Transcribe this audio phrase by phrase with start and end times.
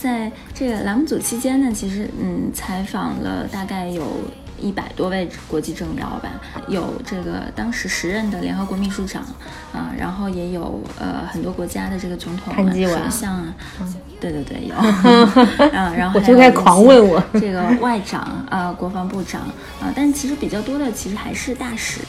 [0.00, 4.04] 在这个栏目组期间呢，其实嗯，采访了大概有
[4.60, 6.30] 一百多位国际政要吧，
[6.68, 9.22] 有这个当时时任的联合国秘书长
[9.72, 13.54] 啊，然后也有呃很多国家的这个总统、啊、首相啊，
[14.20, 17.22] 对对对，有，啊， 然后我就该狂问我。
[17.34, 19.42] 这个外长啊、国防部长
[19.80, 22.00] 啊，但其实比较多的其实还是大使。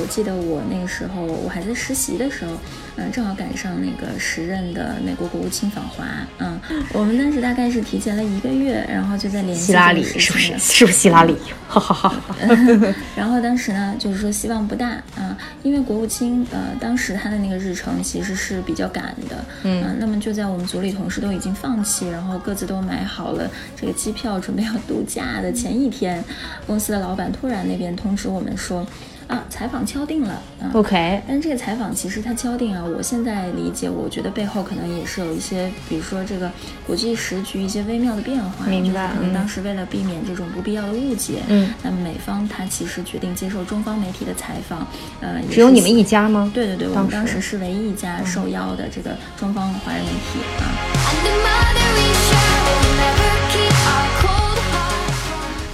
[0.00, 2.52] 我记得我那个时候我还在实习的时候，
[2.96, 6.04] 嗯，正好赶上那个时任的美国国务卿访华，
[6.38, 6.58] 嗯，
[6.94, 10.58] 我们当时大概是提前了一个月，然后就在联系希拉里是不是？
[10.58, 11.36] 是不是希拉里？
[11.68, 12.22] 哈哈哈。
[13.14, 26.24] 然后当时呢，就是说希望不大啊，因为国务卿呃，当时他的那个日程其实是比较赶的，嗯，那么就在我们组里同事都已经放弃，然后各自都买好了这个机票，准备要度假的前一天，
[26.66, 28.86] 公司的老板突然那边通知我们说。
[29.30, 30.42] 啊，采访敲定了。
[30.58, 36.50] 嗯、OK，但这个采访其实它敲定啊，我现在理解，我觉得背后可能也是有一些，比如说这个
[36.84, 38.66] 国际时局一些微妙的变化。
[38.66, 39.12] 明白。
[39.14, 44.84] 可能当时为了避免这种不必要的误解，嗯，那么美方他其实决定接受中方媒体的采访。
[45.20, 46.50] 呃，只有你们一家吗？
[46.52, 50.74] 对对对，我们当时是唯一一家受邀的这个中方华人媒体啊。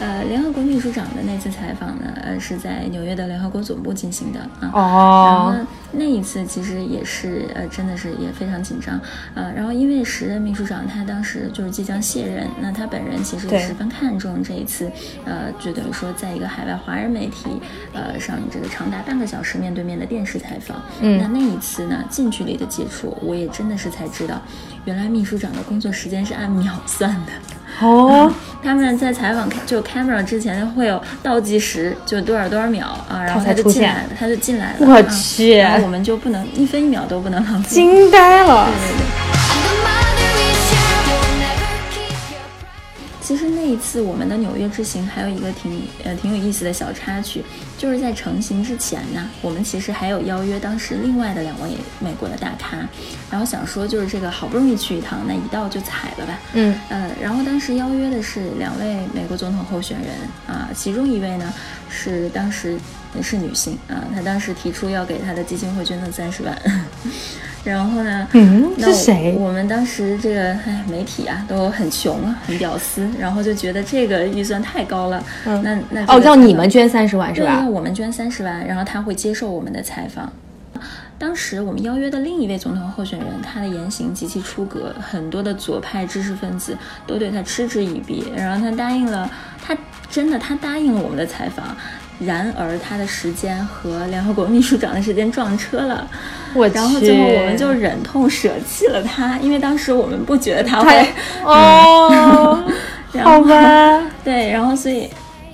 [0.06, 4.70] 呃，联合国秘书长的那次采访呢，呃，是在纽约的联合国总部进行的啊。
[4.72, 5.26] 哦。
[5.26, 9.00] 然后呢，那一次其实也是，呃，真的是也非常紧张。
[9.34, 14.88] 呃，然后因为时任秘书长他当时就是即将卸任，那他本人其实也十分看重这一次，
[15.24, 17.60] 呃，就等于说在一个海外华人媒体，
[17.92, 20.80] 呃，上这个长达半个小时面对面的电视采访。
[21.00, 21.18] 嗯。
[21.20, 24.40] 那那一次呢，近距离的接触，我也真的是才知道，
[24.84, 27.32] 原来秘书长的工作时间是按秒算的。
[27.80, 28.32] 哦，
[28.62, 34.86] 他们在采访就 camera 之前会有倒计时，就多少多少秒啊，然后他就进来了，他就进来了。
[34.86, 37.68] 我去，然后我们就不能一分一秒都不能浪费。
[37.68, 38.66] 惊呆了。
[38.66, 39.25] 对对对。
[43.26, 47.42] 其实那一次我们的纽约之行还有一个挺呃挺有意思的小插曲，
[47.76, 52.76] 就是在成行之前呢，我们其实还有邀约当时另外的两位美国的大咖，
[53.28, 56.38] 然后想说就是这个好不容易去一趟，那一到就踩了吧。
[56.52, 60.14] 嗯呃，然后当时邀约的是两位美国总统候选人
[60.46, 61.52] 啊，其中一位呢
[61.88, 62.78] 是当时
[63.20, 66.56] 是女性啊，她当时提出要给她的基金会捐赠三十万。
[67.70, 68.26] 然后呢？
[68.32, 69.34] 嗯，是谁？
[69.38, 75.22] 我们当时这个哎，媒体啊都很穷啊，很屌丝，然后就觉得这个预算太高了。
[75.44, 77.60] 嗯，那那哦，要你们捐三十万是吧？
[77.60, 80.32] 对，我们捐三十万，然后他会接受我们的采访。
[81.18, 86.76] 当时我们邀约的另一位总统候选人，他的言行极其出格，很多的左派知识分子
[87.06, 88.26] 都对他嗤之以鼻。
[88.36, 89.28] 然后他答应了，
[89.64, 89.76] 他
[90.10, 91.74] 真的他答应了我们的采访。
[92.18, 96.08] 然而他的时间和联合国秘书长的时间撞车了，
[96.56, 101.06] 我然后最后我们就忍痛舍弃了他，因为当时我们不觉得他会
[101.44, 102.58] 哦，
[103.22, 105.08] 好吧，对，然后所以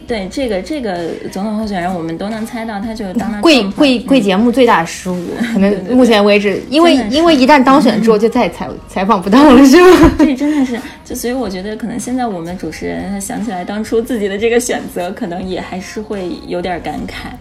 [0.07, 5.17] 对这个这个总统候选人，我们都能猜到，他就当贵贵贵节目最大的失误，
[5.53, 10.11] 可能目前为止，因为因为一旦当选之后就再也采采访不到了，是吗？
[10.19, 17.33] 这真的是，就所以我觉得可能现在我们主持人想起来当初自己的这个选择，可能也还是会有点感慨。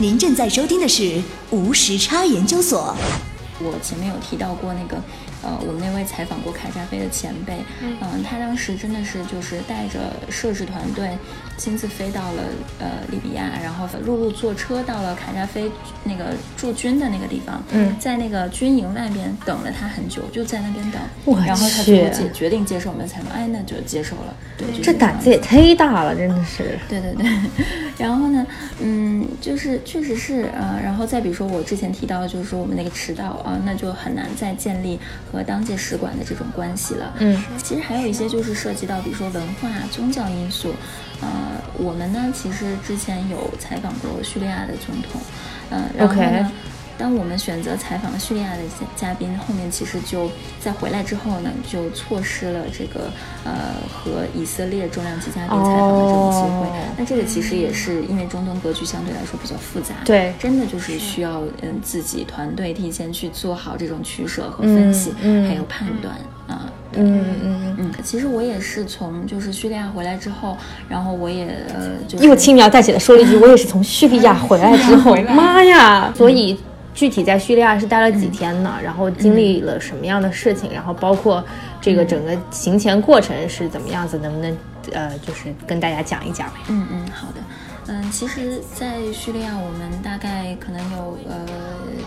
[0.00, 2.96] 您正在收听的是无时差研究所。
[3.58, 4.96] 我前面有提到过那个，
[5.42, 11.16] 呃，我们那位采访过卡扎菲的前辈，嗯，他当时真的是就是带着摄制团队
[11.56, 12.42] 亲自飞到了
[12.78, 15.70] 呃利比亚，然后陆路坐车到了卡扎菲
[16.04, 27.26] 那个驻军的那个地方，嗯，在那个军营外边等了他很久，就在那边等，我然后他最后决决定接受我们的采访，哎，那就接受了，对，这胆子也忒大了，真的是，对对对，
[27.98, 28.46] 然后呢，
[28.80, 33.58] 嗯，就是确实是呃，然后再比如说我之前提到，就是说我们那个迟到啊。
[33.62, 34.98] 那就很难再建立
[35.32, 37.14] 和当届使馆的这种关系了。
[37.18, 40.74] 嗯，其实还有一些就是涉及到，比如说文化、宗教因素。
[41.22, 41.28] 呃，
[41.74, 45.20] 我们呢，其实之前有采访过叙利亚的总统，
[45.68, 46.50] 嗯，然后呢，
[47.00, 48.58] 当我们选择采访叙利亚的
[48.94, 50.30] 嘉宾，后面其实就
[50.60, 53.10] 在回来之后呢，就错失了这个
[53.42, 53.52] 呃
[53.90, 56.68] 和以色列重量级嘉宾采访的这种机会。
[56.68, 66.14] 哦那这个其实也是因为中东格局相对来说比较复杂，对，真的就是需要嗯自己团队提前去做好这种取舍和分析，嗯嗯还有判断
[66.46, 66.70] 啊。
[66.92, 70.58] 嗯嗯嗯嗯，其实我也是从就是叙利亚回来之后，
[70.88, 76.12] 然后我也呃就是又轻描淡写的说了一句，我也是从叙利亚回来之后， 妈呀！
[76.14, 76.58] 所以
[76.94, 78.78] 具体在叙利亚是待了几天呢？
[78.82, 80.72] 然后经历了什么样的事情？
[80.72, 81.44] 然后包括
[81.80, 84.18] 这个整个行前过程是怎么样子？
[84.18, 84.56] 能不能
[84.92, 86.48] 呃，就是跟大家讲一讲？
[86.68, 87.40] 嗯嗯，好的。
[87.86, 91.44] 嗯，其实，在叙利亚，我们大概可能有呃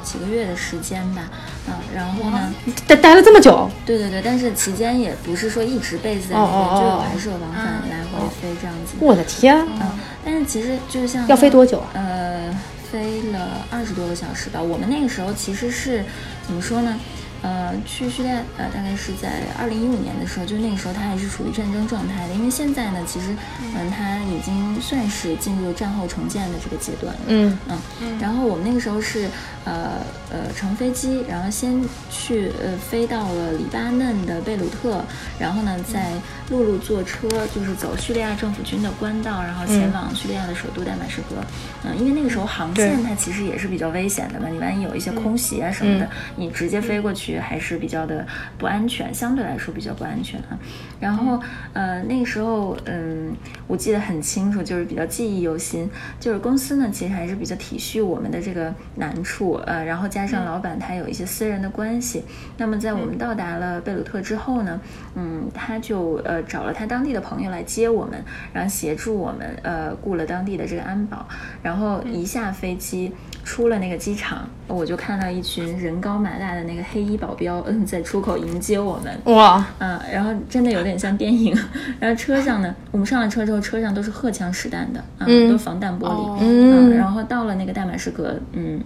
[0.02, 1.24] 几个月的时间吧。
[1.68, 2.54] 嗯，然后呢，
[2.88, 3.70] 待待了这么久？
[3.86, 8.94] 对对对，但是期间也不是说一直 base 在那边，就有还是有往返来回飞这样子。
[9.02, 9.58] 我的天！
[9.82, 11.90] 嗯，但是其实就像要飞多久啊？
[11.96, 12.56] 呃，
[12.94, 14.62] 飞了二十多个小时吧。
[14.62, 16.06] 我们那个时候其实是
[16.46, 17.00] 怎么说呢？
[17.42, 22.34] 呃，去叙利亚，呃，大概是在二零一五年的时候，就那个时候它还是处于战争状态的。
[22.36, 23.36] 因为现在呢，其实，
[23.76, 27.20] 嗯，它已经算是进入战后重建的这个阶段了。
[27.28, 28.18] 嗯嗯。
[28.18, 29.28] 然后我们那个时候是，
[29.66, 30.00] 呃
[30.32, 35.04] 呃，乘飞机，然后先去，呃，飞到了黎巴嫩的贝鲁特，
[35.38, 36.14] 然后呢，再
[36.54, 41.36] 陆路坐车，就是走叙利亚政府军的官道，然后前往叙利亚的首都大马士革。
[41.84, 47.24] 嗯，因为那个时候航线它其实也是比较危险的嘛，你万一有一些空袭啊什么的，你直接飞过去。
[47.40, 48.26] 还是比较的
[48.58, 50.58] 不安全，相对来说比较不安全啊。
[51.00, 51.42] 然后，
[51.74, 53.34] 呃，那个时候，嗯，
[53.68, 55.90] 我记得很清楚，就是比较记忆犹新。
[56.20, 62.24] 就是公司呢，其实还是比较体恤我们的这个难处，呃，然后加上老板他有一些私人的关系。
[62.58, 64.80] 那么在我们到达了贝鲁特之后呢，
[65.16, 71.28] 嗯，他就呃找了他当地的朋友来接我们，然后协助我们，呃，雇了当地的这个安保。
[71.62, 73.12] 然后一下飞机，
[73.44, 77.18] 出了那个机场，我就看到一群人高马大的那个黑衣。
[77.18, 81.58] 保镖嗯，在出口迎接我们哇，嗯，然后真的有点像电影。
[82.00, 88.82] 然后车上呢，我们上了车之后，车上都是荷枪实弹的，嗯，都防弹玻璃，嗯，然后到了那个大马士革，嗯。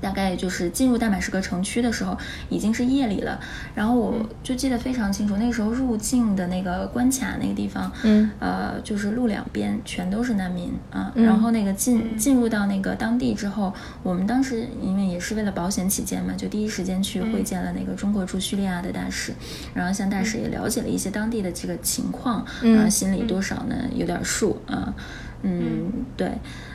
[0.00, 2.16] 大概就是进入大马士革城区的时候，
[2.48, 3.40] 已经是夜里了。
[3.74, 11.12] 然后我就记得非常清楚，那时候入境的那个关卡那个地方，嗯，呃，就是路两边全都是难民啊。
[11.14, 13.72] 然后那个进进入到那个当地之后，
[14.02, 19.32] 我们当时因为也是为了保险起见嘛，就第一时间去会见了那个中国驻叙利亚的大使，
[19.74, 23.76] 然后向大使也了解了一些当地的这个情况，啊，心里多少呢？
[23.94, 24.94] 有点数啊。
[25.42, 26.30] 嗯，对，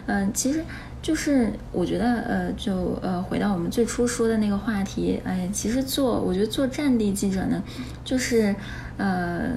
[0.06, 0.64] 嗯，其实。
[1.02, 7.62] 就是我觉得，呃，就呃，回到我们最初说的那个话题，哎，其实做，我觉得做战地记者呢，
[8.04, 8.56] 就是。
[9.02, 9.50] 呃，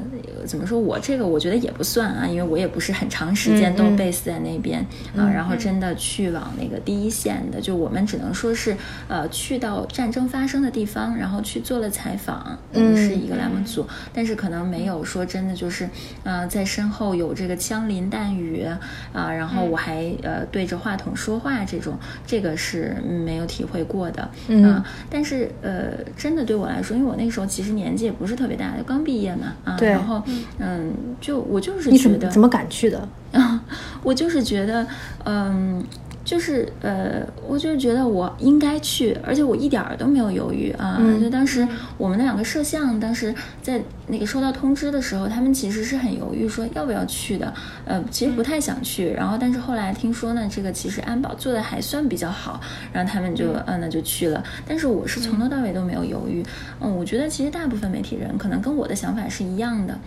[0.46, 0.80] 怎么说？
[0.80, 4.80] 我这个我觉得也不算啊，因为我也不是很长时间都 base 在那边
[5.14, 8.74] 啊，然后真的去往那个第一线的，就我们只能说是
[9.06, 15.86] 呃去到战争发生的地方，然后去做了采访，嗯，是一个栏目组，但是可能没有说真的就是
[16.22, 18.66] 呃在身后有这个枪林弹雨
[19.12, 22.96] 啊，然后我还呃对着话筒说话这种，这个是
[23.26, 24.22] 没有体会过的
[24.64, 24.82] 啊。
[25.10, 29.33] 但是呃，真的对我来说，因为我那时候其实年纪也不是特别大，刚毕业。
[29.36, 30.22] 嘛啊，然后
[30.58, 33.62] 嗯，就我就是觉得怎么敢去的啊？
[34.02, 34.86] 我就是觉得
[35.24, 35.84] 嗯。
[36.24, 40.98] 就是呃，我就是觉得我应该去，而且我一点儿都没有犹豫啊。
[41.20, 47.52] 就当时我们那两个摄像，当时在那个收到通知的时候，他们其实是很犹豫，说要不要去的。
[47.84, 49.10] 呃，其实不太想去。
[49.10, 52.60] 然后，但是后来听说呢，这个其实安保做的还算比较好，
[52.92, 54.44] 然后他们就嗯，那就去了。
[54.64, 56.44] 但是我是从头到尾都没有犹豫。
[56.80, 59.98] 嗯，我觉得其实大部分媒体人可能跟我的想法是一样的。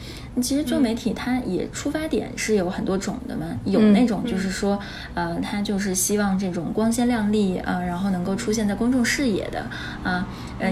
[0.42, 4.80] 其实做媒体，他也出发点是有很多种的嘛，有那种就是说，
[5.14, 5.98] 呃，他就是。
[5.98, 9.60] 希望这种光鲜亮丽啊，然后能够出现在公众视野的
[10.04, 10.26] 啊，呃，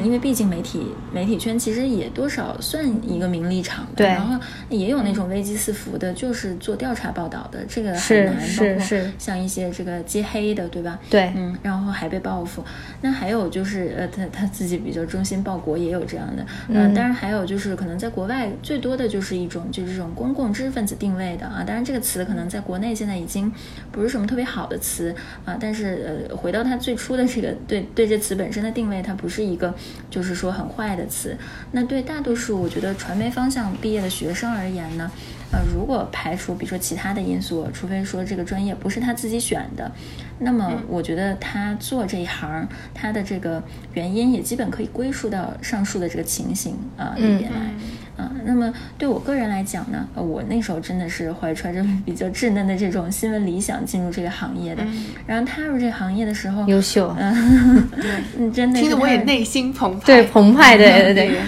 [0.03, 4.07] 因为毕竟媒体媒体圈其实也多少算一个名利场，对。
[4.07, 4.39] 然后
[4.69, 8.41] 也有那种危机四伏的，就是做调查报道的，这个很难。
[8.41, 9.11] 是是是。
[9.17, 10.99] 像一些这个揭黑的，对吧？
[11.09, 11.31] 对。
[11.35, 12.63] 嗯，然后还被报复。
[13.01, 16.45] 那还有就是呃，他他自己比较忠心报国，也有这样的。
[16.69, 16.93] 嗯。
[16.93, 21.63] 当然还有就是可能在国外最多的就是一种就是这种公共知识分子定位的啊。
[21.65, 23.51] 当然这个词可能在国内现在已经
[23.91, 25.13] 不是什么特别好的词。
[25.43, 29.73] 啊，但是呃，回到它最初的这个对对这词本身的定位，它不是一个
[30.09, 31.37] 就是说很坏的词。
[31.71, 35.11] 那对大多数我觉得传媒方向毕业的学生而言呢，
[35.51, 39.91] 呃，如果排除比如说其他的因素，除非说这个专业不是他自己选的，
[40.39, 43.63] 那么我觉得他做这一行，他的这个
[43.93, 47.59] 原因也基本可以归属到上述的这个情形啊里面来。
[48.17, 54.81] 啊，那么对我个人来讲呢，我那时候真的是怀揣着比较稚嫩的这种新闻理想进入这个行业的。
[55.27, 61.39] 然后踏入这个行业的时候，优秀， 嗯，真的听得我也内心澎湃，对，澎湃，对对对。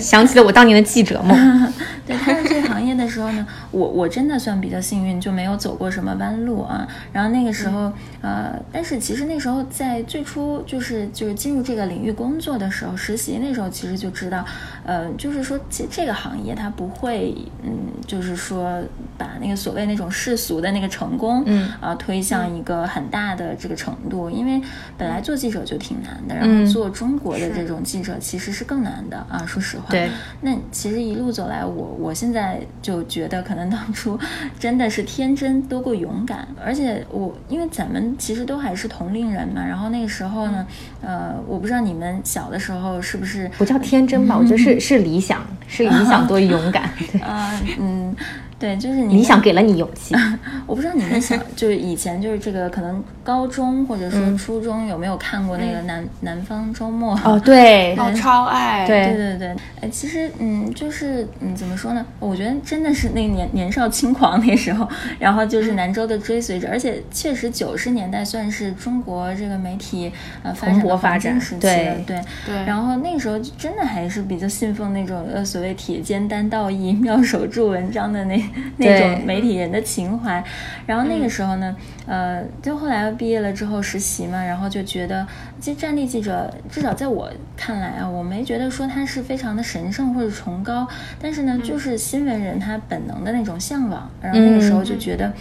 [0.00, 1.36] 想起了我当年的记者梦。
[2.06, 6.86] 对，踏入这个行业的时候呢，我我真的算比较幸运，就没有走过什么弯路啊。
[7.12, 14.44] 然后那个时候，呃，但是其实那时候在最初就是就是进入这个领域工作的时候，实习那时候其实就知道，
[14.84, 17.70] 呃，就是说这这个行业它不会，嗯，
[18.06, 18.82] 就是说
[19.16, 24.60] 把那个所谓那种世俗的那个成功，嗯啊，推向一个很大的这个程度，因为
[24.98, 29.44] 本来做记者就挺难的，然后做中国的这种记者其实是更难的啊。
[29.46, 30.10] 说实话，对，
[30.42, 31.92] 那其实一路走来，我。
[32.04, 34.18] 我现在就觉得，可能当初
[34.58, 40.66] 真的是天真多过勇敢，而且我因为咱们其实都还是同龄人嘛，然后那个时候呢，
[41.00, 44.36] 呃，我不知道你们小的时候是不是不叫天真吧？
[44.36, 46.90] 我觉得是是理想，是理想多勇敢。
[46.98, 47.20] 对，
[47.78, 48.14] 嗯。
[48.58, 50.14] 对，就是你理想给了你勇气。
[50.66, 57.18] 我不知道你们想，就是以前就是这个可能高中或者说初中有没有看过那个南南方周末？
[57.24, 58.86] 哦，对， 我超爱。
[58.86, 62.06] 对对对对，哎，其实嗯，就是嗯，怎么说呢？
[62.20, 70.10] 我觉得真的是那年年少轻狂那时候，然后就是南周的追随者，而且确实九十年代算是中国这个媒体
[70.42, 72.54] 呃发展的发展时期对对对。
[72.64, 78.43] 然后那时候真的还是比较信奉那种呃所谓铁肩担道义、妙手著文章的那。
[78.78, 80.42] 那种媒体人的情怀，
[80.86, 85.26] 然后那个时候呢，呃，就后来毕业了之后实习嘛，然后就觉得，
[85.60, 90.86] 其实战地记者至少在我看来啊，我没觉得说他是非常的神圣或者崇高，
[91.20, 95.32] 但是呢，就是新闻人他本能的那种向往，然后那个时候就觉得。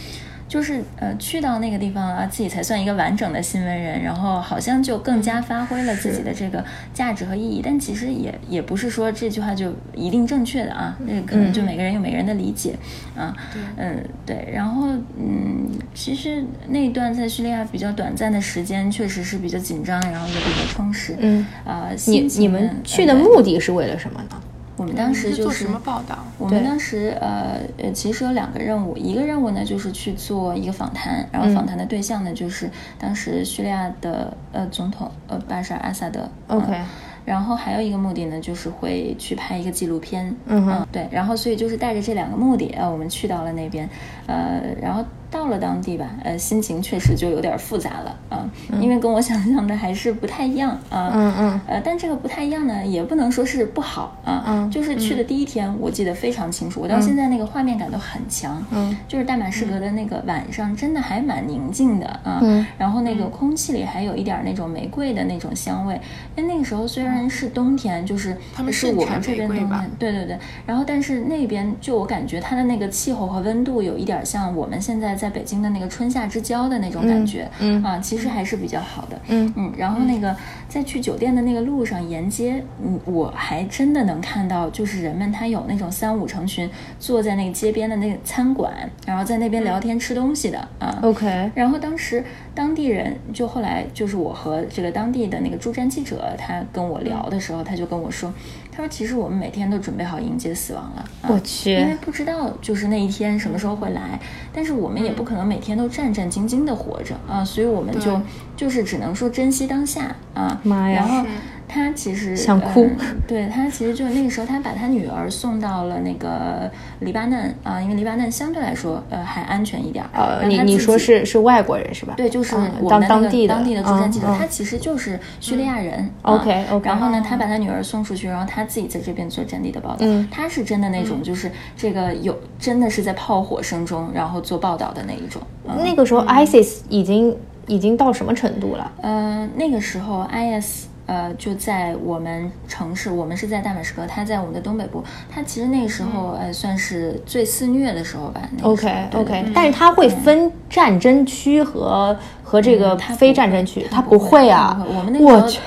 [0.53, 7.59] 就是呃，去到那个地方啊，自己才算一个完整的新闻人，然后好像就更加发挥了自己的这个价值和意义。
[7.65, 12.75] 但其实也也不是说这句话就一定正确的啊，那可能就每个人有每个人的理解
[13.15, 13.35] 啊。
[13.77, 14.47] 嗯，对。
[14.53, 21.15] 然后嗯，其实那段在叙利亚比较短暂的时间，确实是比较紧张，然后也比较充实。
[21.17, 24.39] 嗯啊，你你们去的目的是为了什么呢？
[24.83, 26.19] 我们当时就是什么报道？
[26.37, 36.29] 我们当时呃呃，其实有两个任务，一个任务呢就是去做一个访谈，然后访谈的对象呢就是当时叙利亚的呃总统呃巴沙尔阿萨德。
[36.47, 36.77] OK。
[37.25, 40.35] 然后还有一个目的呢，就是会去拍一个纪录片。
[40.47, 40.85] 嗯哼。
[40.91, 43.89] 对，然后所以就是带着这两个目的呃，我们去到了那边，
[44.27, 45.03] 呃，然后。
[45.33, 48.47] 到了当地吧，呃，心情确实就有点复杂了啊，
[48.79, 51.09] 因为跟我想象的还是不太一样啊。
[51.11, 51.61] 嗯嗯。
[51.67, 54.43] 呃，但这个不太一样呢，也不能说是不好啊。
[54.47, 54.69] 嗯。
[54.69, 58.63] 就是去的第一天，我记得非常清楚，我到现在那个画面感都很强。
[58.69, 58.95] 嗯。
[59.07, 62.39] 就是大马士革的那个晚上，真的还蛮宁静的啊。
[62.43, 62.63] 嗯。
[62.77, 65.99] 然后那个空气里还有一点那种玫瑰的那种香味，
[66.35, 69.91] 因为那个时候虽然是冬天，就是他们是我们这边冬天。
[69.97, 70.37] 对对对。
[70.67, 76.03] 然后，但是那边就我感觉它的那个气候和温度有一点像我们现在在北京的那个春。
[76.13, 79.73] 夏之交的那种感觉，嗯啊，其实还是比较好的，嗯嗯。
[79.75, 80.35] 然后那个
[80.69, 88.71] 在去酒店的那个路上沿街，嗯，我还真的能看到，就是人们他有那种三五成群坐在那个街边的那个餐馆，
[89.07, 90.99] 然后在那边聊天吃东西的啊。
[91.01, 91.51] OK。
[91.55, 92.23] 然后当时
[92.55, 98.33] 当地人就后来就是我和这个当地的那个驻站记者他跟我聊的时候，他就跟我说。
[98.75, 101.05] 他说：“其实我们每天都准备好迎接死亡了。
[101.27, 104.19] 我去，因为不知道就是那一天什么时候会来，
[104.51, 108.19] 但是我们也不可能每天都战战兢兢的活着啊，所以我们就
[108.57, 110.59] 就是只能说珍惜当下啊。
[110.63, 110.95] 妈呀！
[110.95, 111.29] 然后。”
[111.73, 112.87] 他其实想哭，
[113.27, 120.05] 对他其实就那个时候，他把他女儿送到了那个黎巴嫩啊，因为黎巴嫩相对来说呃还安全一点。
[120.13, 122.13] 呃，你你说是是外国人是吧？
[122.15, 126.07] 对，就是我当当地的当地的驻站记者，他其实就是叙利亚人。
[126.21, 126.87] OK OK。
[126.87, 129.97] 然后呢，他把他女儿送出去，然后他自己在这边做战地的报道。
[130.01, 135.41] 嗯，他是真的那种，就是这个有真的是在炮火声中，然后做报道的那一种。
[135.83, 138.91] 那个时候，ISIS 已经已经到什么程度了？
[139.01, 140.92] 嗯，那个时候 IS。
[141.05, 145.03] 呃，就在我们城市，我们是在大马士革，他在我们的东北部。
[145.29, 148.41] 他其实那个时候，呃，算是最肆虐的时候吧。
[148.61, 154.85] OK OK，但是他会分战争区和和这个非战争区，他不会啊。
[154.87, 155.59] 我们那个我去，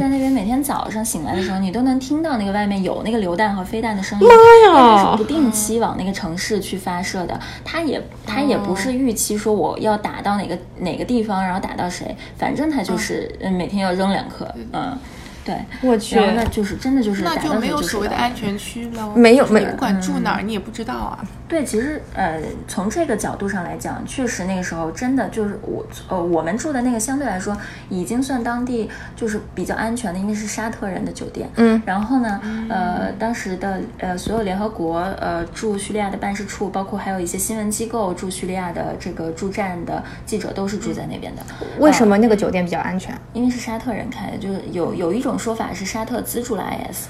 [0.00, 4.26] 在那边每天早上醒来的时候，你都能听到那个外面有那个榴弹和飞弹的声音。
[4.26, 4.34] 妈
[4.72, 5.12] 呀！
[5.12, 7.38] 是不定期往那个城市去发射的。
[7.64, 14.48] 他也他也不是预期说我要打到哪个哪个地方，然后打到谁，反正他就是每天要扔两颗。
[14.72, 14.98] 嗯，
[15.44, 21.18] 对，我去，那就是真的就是那就没有所谓的安全区了，没有，没不管住哪儿，你也不知道啊。
[21.48, 22.38] 对，其实呃，
[22.68, 27.56] 从这个角度上来讲，确实那个时候真的就是我呃，我们住的那个相对来说
[27.88, 31.48] 已经算当地就是比较安全的，因为是沙特人的酒店。
[31.56, 41.42] 嗯，然后呢，呃，当时的呃所有联合国呃驻叙利亚的办事处，包括还有一些新闻机构驻叙利亚的这个驻站的记者都是住在那边的。
[41.78, 43.18] 为什么那个酒店比较安全？
[43.32, 47.06] 因为是沙特人开的，就是有有一种说法是沙特资助了 IS。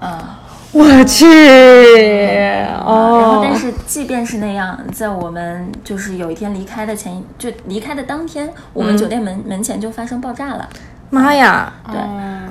[0.00, 0.40] 啊。
[0.70, 1.24] 我去，
[2.84, 10.68] 哦，然后但是即便是那样，在我们就是有一天离开的前一，就离开的当天，我们酒店门、门前就发生爆炸了。
[11.08, 11.72] 妈呀！
[11.90, 11.98] 对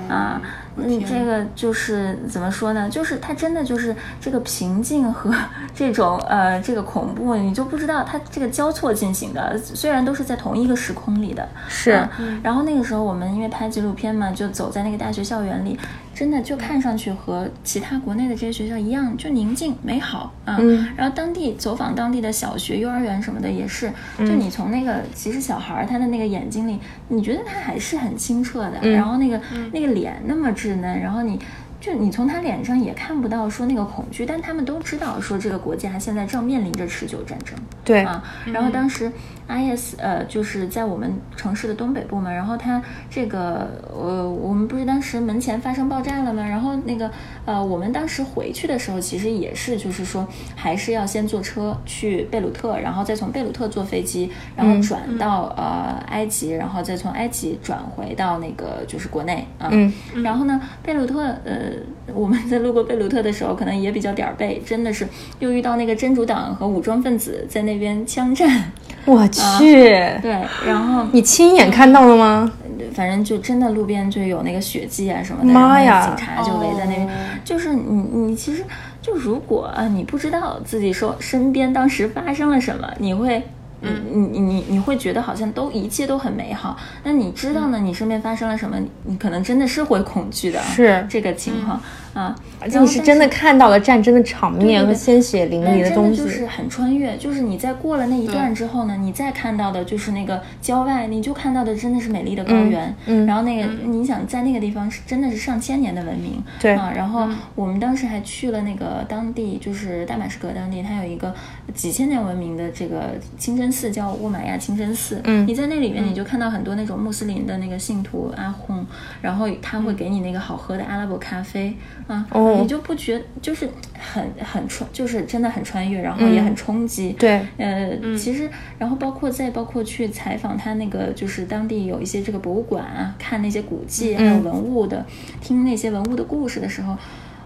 [0.09, 0.41] 啊，
[0.77, 2.89] 嗯，这个就是怎么说呢？
[2.89, 5.31] 就是它真的就是这个平静和
[5.75, 9.55] 这种呃这个恐怖，你就不知道它这个交错进行的。
[9.59, 12.03] 虽然都是在同一个时空里的，是。
[12.41, 15.79] 然后那个时候我们因为拍纪录片嘛，就走在那个大学校园里。
[16.17, 20.57] 真的就看上去和其他国内的这些学校一样，就宁静美好啊。
[20.59, 20.87] 嗯。
[20.97, 29.39] 然后当地走访当地的小学、幼儿园什么的也是，就你从那个其实小孩儿他的那个眼睛里，你觉得他还是很清澈的，然后那个
[29.71, 31.39] 那个脸那么稚嫩，然后你。
[31.87, 37.57] 就你从他脸上也看不到说那个恐惧，但他们都知道说这个国家现在正面临着持久战争。
[37.85, 39.09] 对啊，然后当时
[39.47, 46.45] IS 呃就是在我们城市的东北部嘛，然后他这个呃我们不是当时门前发生爆炸了吗？
[46.45, 47.09] 然后那个
[47.45, 50.27] 呃我们当时回去的时候，其实也是就是说
[50.57, 59.69] 还是要先坐车去贝鲁特，然后再从贝鲁特坐飞机，然后转到呃埃及，然后再从埃及转回到那个就是国内啊。
[59.71, 61.76] 嗯，然后呢贝鲁特呃。
[62.13, 65.07] 我们在路过贝鲁特的时候，可能也比较点儿背，真的是
[65.39, 68.71] 又遇到那个真主党和武装分子在那边枪战。
[69.05, 69.83] 我去，
[70.21, 72.51] 对，然后你亲眼看到了吗？
[72.93, 76.05] 反正就真的路边就有那个血迹啊什么的，妈呀！
[76.07, 77.09] 警察就围在那边。
[77.43, 78.63] 就是你，你其实
[79.01, 83.41] 就如果啊，你不知道自己说身边当时发生了什么，你会。
[83.79, 87.77] 你你你你会觉得好像都一切都很美好，那你知道呢？
[87.77, 88.77] 你身边发生了什么？
[89.03, 91.79] 你可能真的是会恐惧的，是这个情况
[92.17, 92.35] 啊。
[92.59, 97.15] 而且你是真的看到了战争的场面和鲜血淋漓的东西，就是很穿越。
[97.17, 102.95] 就是你在过了那一段之后呢，你再看到的就是那个郊外，你就看到的真的是美丽的高原。
[103.05, 106.43] 嗯，然后那个你想在那个地方是真的是上千年的文明。
[106.59, 111.33] 对啊，然后我们当时还去了那个当地，就是大马士革当地，它有一个
[111.75, 115.21] 几千年文明的这个清真寺，叫沃玛亚清真寺。
[115.25, 118.83] 嗯，你在那里面你就看到很多那种穆斯林的那个信徒阿訇，
[119.21, 121.75] 然后他会给你那个好喝的阿拉伯咖啡
[122.07, 122.25] 啊，
[122.61, 123.21] 你就不觉。
[123.41, 127.13] 就是很很穿，就是真的很穿越，然后也很冲击。
[127.13, 135.05] 对，呃，其实，然后包括再包括去采访他那个，就是当地有一些这个博物馆啊，看那些古迹还有文物的，
[135.41, 136.97] 听那些文物的故事的时候，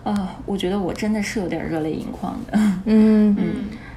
[0.04, 2.58] 呃，我觉得我真的是有点热泪盈眶的。
[2.86, 3.56] 嗯 嗯。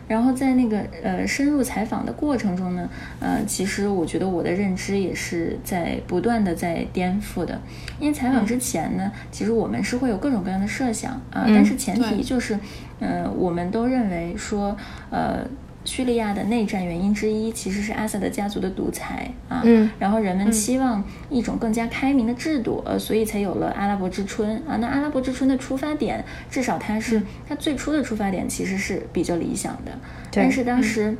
[0.09, 2.88] 然后在那个呃深入采访的过程中呢，
[3.21, 7.61] 呃，其实我觉得我的认知也是在不断的在颠覆的。
[7.99, 12.59] 因为采访之前呢，其实我们是会有各种各样的设想啊，但是前提就是，
[13.01, 14.77] 呃，我们都认为说，
[15.11, 15.47] 呃。
[15.85, 24.77] 叙利亚的内战原因之一其实是阿萨德家族的独裁啊，嗯，然后人们期望一种更加开明的制度，呃，所以才有了阿拉伯之春啊。
[24.77, 29.92] 那阿拉伯之春的出发点，至少它是它最初的出发点其实是比较理想的，
[30.33, 31.16] 但是当时，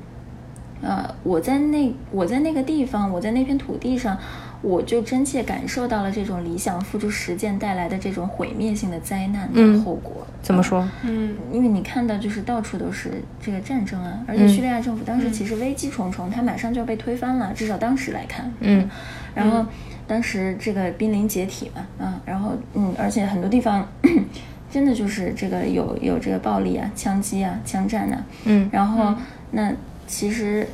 [0.81, 4.19] 呃，我在那我在那个地方，我在那片土地上。
[4.63, 10.27] 我就真切感受到了这种理想付诸实践带来的这种毁灭性的灾难的后果。
[10.43, 10.87] 怎么说？
[11.03, 18.51] 嗯，因为你看到就是到处都是这个战争啊，而且叙利亚政府当时其实危机重重，它马上就要被推翻了，至少当时来看。
[18.61, 18.89] 嗯，
[19.35, 19.65] 然后
[20.07, 23.87] 当时这个濒临解体嘛，啊，然后嗯，而且很多地方
[24.71, 28.25] 真的就是这个有有这个暴力啊、枪击啊、枪战啊。
[28.45, 29.15] 嗯，然后
[29.51, 29.73] 那
[30.07, 30.67] 其实。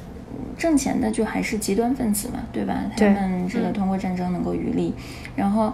[0.57, 2.85] 挣钱的就还是极端分子嘛，对吧？
[2.97, 4.95] 他们这个通过战争能够渔利，
[5.37, 5.73] 然后。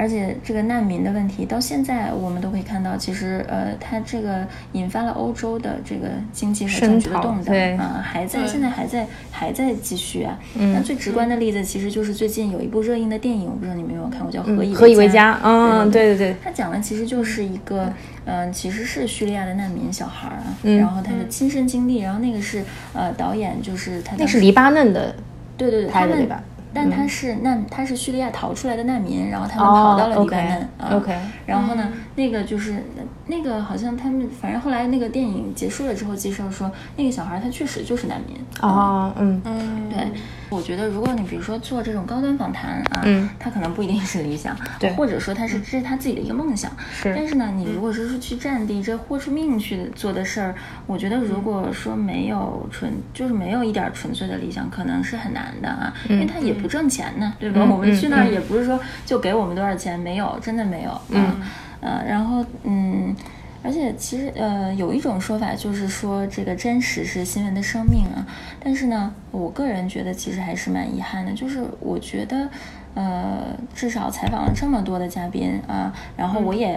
[0.00, 10.38] 而且这个难民的问题到现在我们都可以看到，其实呃，它这个引发了欧洲的这个经济和政治的动荡啊，还在现在还在还在继续啊。
[10.54, 15.34] 那最直观的例子其实就是最近有一部热映的电影，我不知道你们有没有看过，叫《何以何以为家》。
[15.46, 16.36] 啊，对对对。
[16.42, 17.92] 它讲的其实就是一个
[18.24, 25.14] 嗯，其实是叙利亚的难民小孩啊，然后他的亲身经历，然后那个是呃导演就是他那是黎巴嫩的，
[25.58, 26.26] 对对对，他们。
[26.72, 30.96] 但他是难，他是叙利亚逃出来的难民，然后他们跑到了黎巴嫩啊。
[30.96, 31.88] OK，然后呢，
[32.20, 32.84] 那个就是
[33.28, 38.36] 那个好像他们，反正后来那个电影结束了之后，介绍说那个小孩他确实就是难民。
[38.60, 40.06] 哦，嗯嗯，对。
[40.50, 47.14] 我觉得，如果你比如说做这种高端访谈啊，嗯，他可能不一定是理想，对，或者说他是这是他自己的一个梦想，是。
[47.16, 50.54] 但是呢，你如果说是去战地，这豁出命去做的事儿，
[50.86, 57.64] 我觉得如果说没有纯，就是没有一点纯粹的理想，可能是很难的啊，因为他也不挣钱呢，对吧？
[57.64, 61.40] 我们去那儿也不是说就给我们多少钱，没有，真的没有，嗯，
[61.80, 63.14] 呃，然后嗯。
[63.62, 68.26] 而且其实，呃，有一种说法就是说，这个真实是新闻的生命啊。
[68.58, 72.48] 但是呢，我个人觉得其实还是蛮遗憾的，就是我觉得，
[72.94, 76.68] 呃，至少采访了这么多的嘉宾啊，然后我也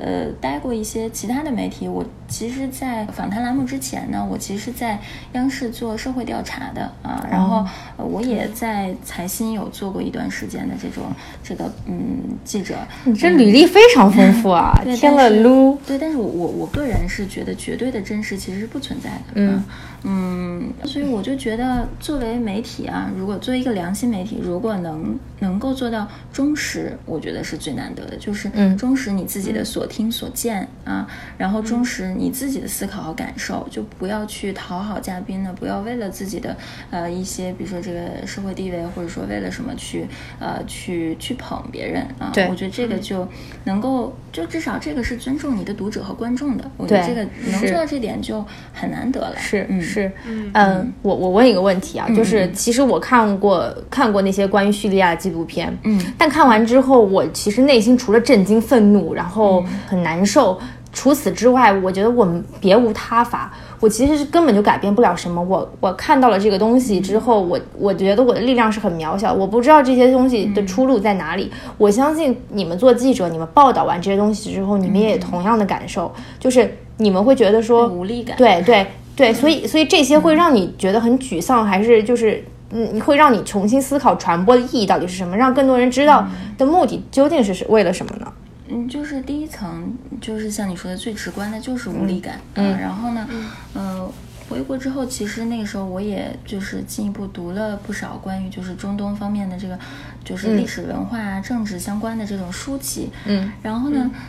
[0.00, 1.88] 呃待过一些其他的媒体。
[1.88, 4.98] 我其实，在访谈栏目之前呢，我其实是在
[5.32, 11.10] 央视做社会调查的啊，然后我也在财新有做过一段时间的这种
[11.42, 12.74] 这个嗯记者。
[13.04, 15.78] 你这履历非常丰富啊 添了撸。
[15.86, 19.24] 对，但是我我我个人是觉得绝对的真实其实是不存在的。
[19.34, 19.64] 嗯
[20.04, 36.56] 嗯，所以我就觉得作为媒体啊，如果作为一个良心媒体，如果能能够做到忠实，我觉得是最难得的，就是忠实你自己的所听所见啊，然后忠实你自己的思考和感受，就不要去讨好嘉宾呢，不要为了自己的
[36.90, 40.06] 呃一些，比如说这个社会地位，或者说为了什么去
[40.40, 42.30] 呃去去捧别人啊。
[42.32, 43.26] 对，我觉得这个就
[43.64, 46.70] 能够，就至少这个是尊重你的读者和观众的。
[46.76, 49.36] 我觉得这个能做到这点就很难得了。
[49.38, 50.10] 是，是，
[50.52, 60.58] 嗯，我我问一个问题啊，就是其实我看过看过那些关于叙利亚的纪录片，嗯，但看完之后，我其实内心除了震惊、愤怒，然后很难受，
[60.92, 63.52] 除此之外，我觉得我们别无他法。
[63.80, 65.40] 我其实是根本就改变不了什么。
[65.40, 69.32] 我我看到了这个东西之后，我我觉得我的力量是很渺小。
[69.32, 71.50] 我不知道这些东西的出路在哪里。
[71.76, 78.36] 我相信你们做记者，你们报道完这些东西之后，你们也同样的感受，就是你们会觉得说无力感。
[78.36, 88.26] 对对 对，所以所以这些会让你觉得很沮丧，还是就是嗯，会让你重新思考传播的意义到底是什么，让更多人知道的目的究竟是为了什么呢？
[88.68, 92.40] 嗯，就是第一层，就是像你说的最直观的，就是无力感。
[92.54, 93.28] 嗯，然后呢，
[93.74, 94.10] 呃，
[94.48, 99.78] 回国之后，其实那个时候我也就是进一步读了不少关于就是中东方面的这个，
[100.24, 103.10] 就是历史文化啊、政治相关的这种书籍。
[103.26, 104.10] 嗯，然后呢。
[104.12, 104.20] 嗯，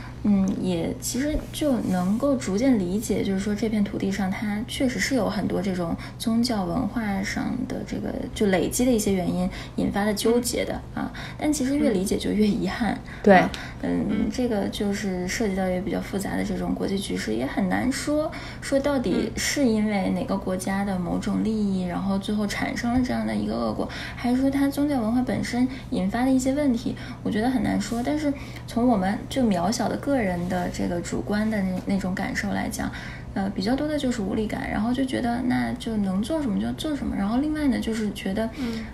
[0.60, 11.10] 也其实就能够逐渐理解，就是说这片土地上它确实是有很多这种宗教文化上的这个就累积的一些原因引发的纠结的啊。
[11.38, 13.00] 但其实越理解就越遗憾。
[13.24, 13.42] 对，
[13.82, 18.30] 嗯，这个就是涉及到也比较复杂的这种国际局势，也很难说
[18.60, 26.94] 说到底是因为哪个国家的某种利益，然后最后产生了这样的一个恶果，还是说它宗教文化本身引发的一些问题？
[27.24, 28.04] 我觉得很难说。
[28.04, 28.34] 但是
[28.68, 30.09] 从我们就渺小的个。
[30.10, 32.92] 个人的这个主观的那那种感受来讲，
[33.36, 38.50] 呃，比较多的就是无力感，然后就觉得那就能做什么就做什么，然后另外呢，就是觉得，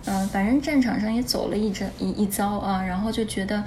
[0.06, 3.63] 嗯，反正战场上也走了一阵一一遭啊，然后就觉得，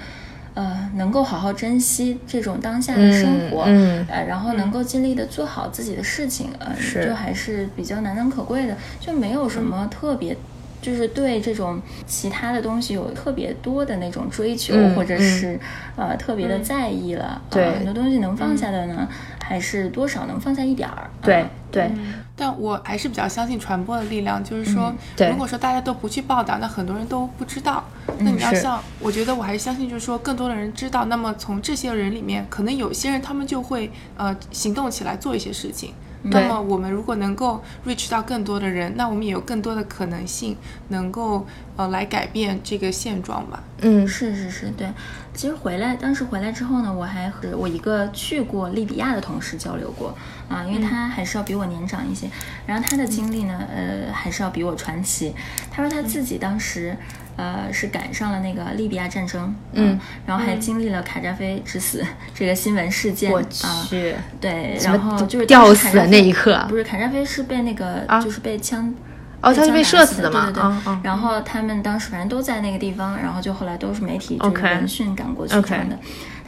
[0.53, 6.71] 呃，能够好好珍惜这种当下的生活，嗯，呃，然后能够尽力的做好自己的事情，呃，
[7.05, 10.37] 就还是比较难能可贵的，就没有什么特别。
[10.81, 15.59] 就是对这种其他的东西有特别多的那种追求，或者是
[15.95, 17.41] 呃特别的在意了。
[17.49, 19.07] 对，很多东西能放下的呢，
[19.43, 21.09] 还是多少能放下一点儿。
[21.21, 21.91] 对对。
[22.35, 24.93] 但我还是比较相信传播的力量，就是说，
[25.29, 27.83] 如果说大家都不去报道，那很多人都不知道。
[28.19, 31.03] 那你要像，我觉得我还是相信，就是说，更多的人知道。
[31.05, 35.93] 那么从这些人里面，可能有些人他们就会呃行动起来做一些事情。
[36.21, 40.57] 那么我们如果能够 reach 到更多的人，那我们也有更多的可能性
[40.89, 43.63] 能够呃来改变这个现状吧。
[43.81, 44.87] 嗯，是是是，对。
[45.33, 50.13] 其实回来当时回来之后呢，我还和我一个去过利比亚的同事交流过
[50.49, 52.29] 啊，因为他还是要比我年长一些，
[52.65, 55.33] 然后他的经历呢，呃，还是要比我传奇。
[55.71, 56.97] 他说他自己当时。
[57.39, 68.93] 呃，是赶上了那个利比亚战争，嗯，然后还经历了卡扎菲之死 这个新闻事件，我去，对，然后就是吊死的那一刻，不是卡扎菲是被那个就是被枪，
[69.39, 70.63] 哦，他是被射死的嘛，对对。
[70.83, 75.97] 对，然后他们当时反正都在那个地方，然后就后来都是媒体就是闻讯赶过去这样的。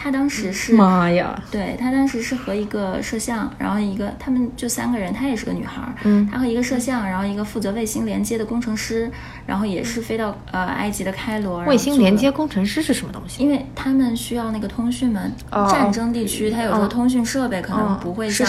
[0.02, 9.12] 他当时是妈呀，对他当时是和一个摄像，然后一个他们就三个人，她也是个女孩，嗯，她和一个摄像，然后一个负责卫星连接的工程师，
[9.46, 11.60] 然后也是飞到呃埃及的开罗。
[11.66, 13.44] 卫星连接工程师是什么东西？
[13.44, 15.22] 因为他们需要那个通讯嘛，
[15.70, 18.48] 战争地区他有时候通讯设备可能不会像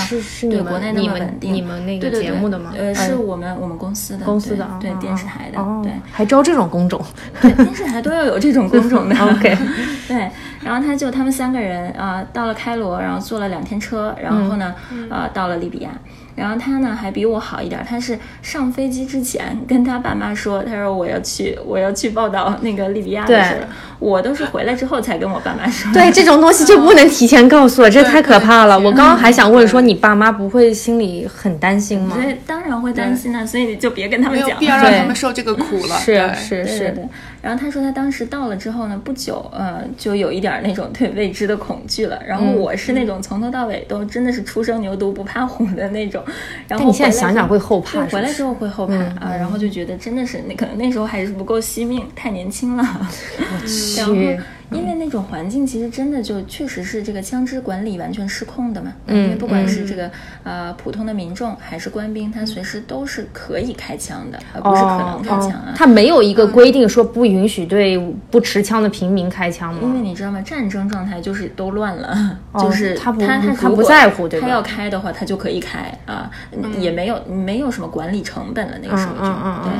[0.49, 1.53] 对国内那么稳定。
[1.53, 2.73] 你们那个节目的吗？
[2.75, 6.99] 呃，是我们我们公司的公司的对电视台的对，还招这种工种，
[7.43, 9.15] 对电视台都要有这种工种的。
[9.21, 9.59] OK，
[10.09, 10.31] 对，
[10.73, 12.25] 然后他就他们三个人啊。
[12.33, 14.75] 到了开罗，然后坐了两天车，然后呢，
[15.11, 15.91] 呃，到了利比亚。
[16.35, 23.57] 然后他呢还比我好一点，他是上飞机之前跟他爸妈说，他说我要去，我要去报道那个利比亚的事。
[23.99, 25.93] 我都是回来之后才跟我爸妈说。
[25.93, 28.79] 对，这种东西就不能提前告诉我，这太可怕了。
[28.79, 32.17] 我刚刚还想问说，你爸妈不会心里很担心吗？
[32.17, 35.97] 所以当然会担心啊，所以你就别跟他们讲，没有必要让他们受这个苦了。
[35.99, 37.09] 是是是。
[37.43, 42.19] 然后他说他当时到了之后呢，不久呃就有一点那种对未知的恐惧了。
[42.27, 46.23] 然后我是那种从头到尾都真的是初生牛犊不怕虎的那种。
[46.69, 52.85] 然后你现在想想会后怕，回来之后会后怕啊，然后就觉得真的是那可能那时候还是不够惜命，太年轻了。
[53.39, 54.41] 我 去。
[54.73, 60.11] 因为那种环境其实真的就确实是这个枪支管理完全失控的嘛，因为不管是这个
[60.45, 65.73] 呃普通的民众还是官兵，他随时都是可以开枪的，而不是可能开枪啊。
[65.75, 67.99] 他没有一个规定说不允许对
[68.31, 69.81] 不持枪的平民开枪吗？
[69.83, 70.41] 因为你知道吗？
[70.43, 76.31] 战争状态就是都乱了，就是他他他不在乎，他要开的话他就可以开啊，
[76.79, 79.33] 也没有没有什么管理成本了那个时候就
[79.63, 79.73] 对，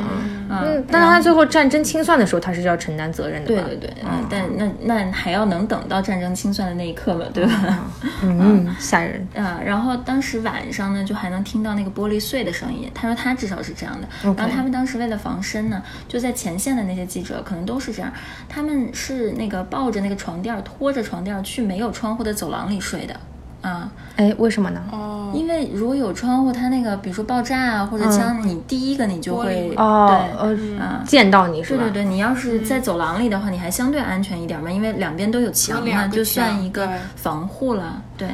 [0.63, 4.69] 嗯，但是他最后战争清算的时候他是要承担责任的，对对对，嗯，但那。
[4.85, 7.87] 那还要能等到战争清算的那一刻了，对吧？
[8.21, 9.59] 嗯，吓人啊！
[9.63, 12.91] 然后当时晚上呢，就还能听到那个玻璃碎的声音。
[12.93, 14.07] 他说他至少是这样的。
[14.35, 18.11] 然后他们当时为了防身呢，就在前线的那些记者可能都是这样，
[18.49, 23.15] 他们是那个抱着那个床垫，拖着床垫去没有窗户的走廊里睡的。
[23.63, 24.83] 啊，哎，为什么呢？
[24.91, 31.83] 哦，因为如果有窗户，它那个比如说爆炸啊或者枪，你第一个你就会哦，对，啊，见到你是吧？
[31.83, 38.01] 对对对，你要是在走廊里的话，你还相对安全一点嘛，因为两边都有墙嘛，就算一个防护了。
[38.17, 38.27] 对，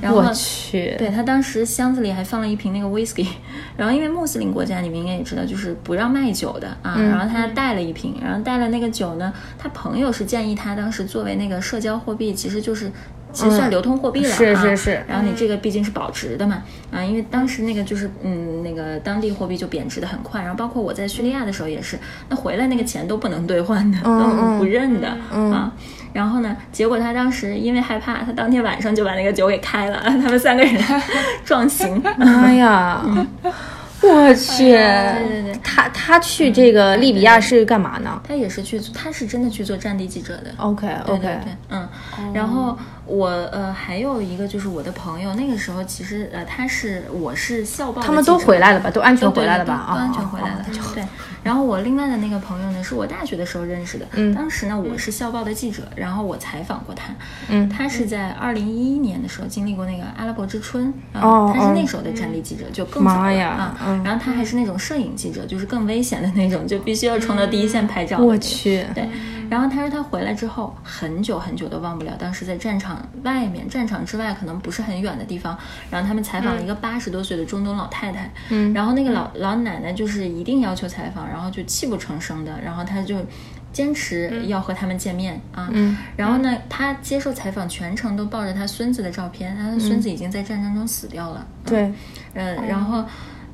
[0.00, 3.26] 然后我去，对他当时箱子里还放了一瓶那个 whisky，
[3.76, 12.92] 然后因为穆斯林国家你们应该也知道，就是不让卖酒的啊，然后他带了一瓶，然后带了那个酒呢，他朋友是建议他当时作为那个社交货币，其实就是。
[13.32, 15.04] 其实算流通货币了啊，是是是。
[15.08, 20.40] 然后你这个毕竟是保值的嘛，啊，因为当时那个就是嗯，那个当地货币就贬值的很快。
[20.40, 25.72] 然后包括我在叙利亚的时候也是，那回来那个钱都不能兑换的，都不认的啊。
[26.12, 30.74] 然后呢，结果他当时因为害怕，他当天晚上就把那个酒给开了，他们三个人
[31.44, 32.02] 撞行。
[32.18, 33.00] 妈 呀！
[34.02, 38.18] 我去，对对对，他他去这个利比亚是干嘛呢？
[38.26, 40.50] 他也是去，他是真的去做战地记者的。
[40.56, 41.38] OK OK，对，
[41.68, 41.86] 嗯，
[42.32, 42.76] 然后。
[43.10, 49.86] 我呃还有一个就是我的朋友，那个时候其实呃他是我是校报，他们都回来了吧，都安全回来了吧？
[49.90, 50.64] 都安全回来了。
[50.94, 51.04] 对，
[51.42, 54.06] 然后我另外的那个朋友呢，是我大学的时候认识的。
[54.12, 57.12] 嗯，当时呢我是校报的记者，然后我采访过他。
[57.48, 63.76] 嗯，他是在二零一一年的时候经历过那个阿拉伯之春，哦，他是那时候的战地记者，就更早了啊。
[64.04, 68.18] 然后他还是那种摄影记者，就是更危险的那种，就必须要冲到第一线拍照。
[68.18, 69.08] 我去，对。
[69.50, 75.58] 然后他说他回来之后很久很久都忘不了当时在战场外面，战场之外可能不是很远的地方，
[75.90, 83.16] 然后他们采访了一个八十多岁的中东老太太，嗯，然后那个老老奶奶就是一定要求采访，然后就泣不成声的，然后他就
[83.72, 91.92] 坚持要和他们见面啊，嗯，然后呢，他接受采访全程都抱着他孙子的照片，他的孙子已经在战争中死掉了，对，
[92.34, 93.04] 嗯，然后。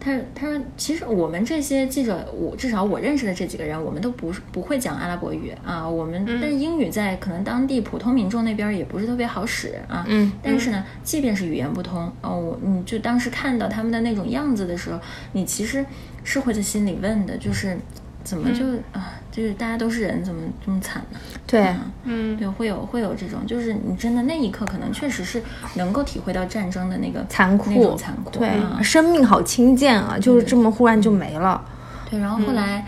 [0.06, 5.88] 他他说，其实我们这些记者，我至少我认识的这几个人，我们都不是不会讲阿拉伯语啊。
[5.88, 10.04] 我们但是英语在可能当地普通民众那边也不是特别好使啊。
[10.08, 10.30] 嗯。
[10.40, 15.00] 但是呢，即便是语言不通，哦，我你就当时看到他们的那种样子的时候，
[15.32, 15.84] 你其实
[16.22, 17.76] 是会在心里问的，就是
[18.22, 19.12] 怎么就啊。
[19.36, 21.18] 就是大家都是人，怎么这么惨呢？
[21.46, 25.42] 对，嗯，对，会有会有这种，就是你真的那一刻，可能确实是
[25.74, 28.50] 能够体会到战争的那个残酷，残酷，对，
[28.82, 31.62] 生命好轻贱啊，就是这么忽然就没了。
[32.10, 32.82] 对，然后后来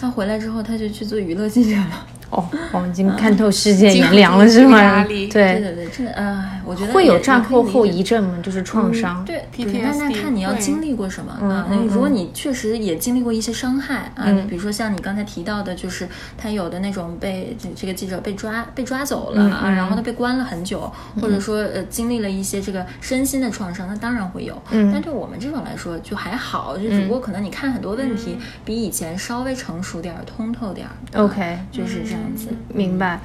[0.00, 2.06] 他回来之后，他就去做娱乐记者了。
[2.30, 5.04] 哦，我们已经看透世界炎凉了，是吗？
[5.04, 8.38] 对对对，真的，哎，我觉得会有战后后遗症吗？
[8.40, 9.24] 就是创伤。
[9.24, 11.66] 对，那那看你要经历过什么啊？
[11.68, 20.88] 那如果你确实也经历过一些伤害啊，比如说像你刚才提到的，就是他有的那种被这个记者被抓被抓走了啊，然后他被关了很久，
[21.20, 24.56] 或者说呃经历了一些这个身心的创伤，那当然会有。
[24.70, 30.94] 嗯，但对我们这种来说就还好，就只不过可能你看很多问题比以前稍微成熟点儿、通透点儿。
[31.20, 32.20] OK，就是这样。
[32.20, 33.18] 样子明白，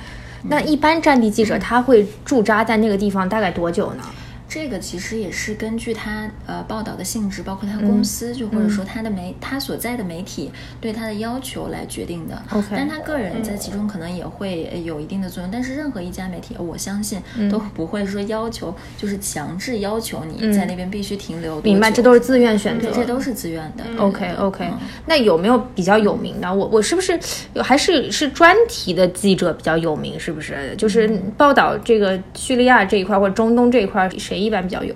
[0.47, 4.03] 那一般战地记者他会驻扎在那个地方大概多久呢？
[4.47, 12.41] 这个其实也是根据他呃报道的性质，包括他公司，就或者说他的媒他所在的媒体对他的要求来决定的。
[12.51, 15.51] OK，但他个人在其中可能也会有一定的作用。
[15.51, 21.59] 但是任何一家媒体，我相信都不会说要求，就是强制要求你在那边必须停留。
[21.61, 23.83] 明白，这都是自愿选择，这都是自愿的。
[23.97, 24.69] OK OK，
[25.07, 26.53] 那有没有比较有名的？
[26.53, 27.19] 我我是不是
[27.63, 30.19] 还是是专题的记者比较有名？
[30.19, 30.75] 是不是？
[30.77, 34.34] 就是报道这个叙利亚这一块或者中东这一块谁？
[34.37, 34.93] 一般比较有，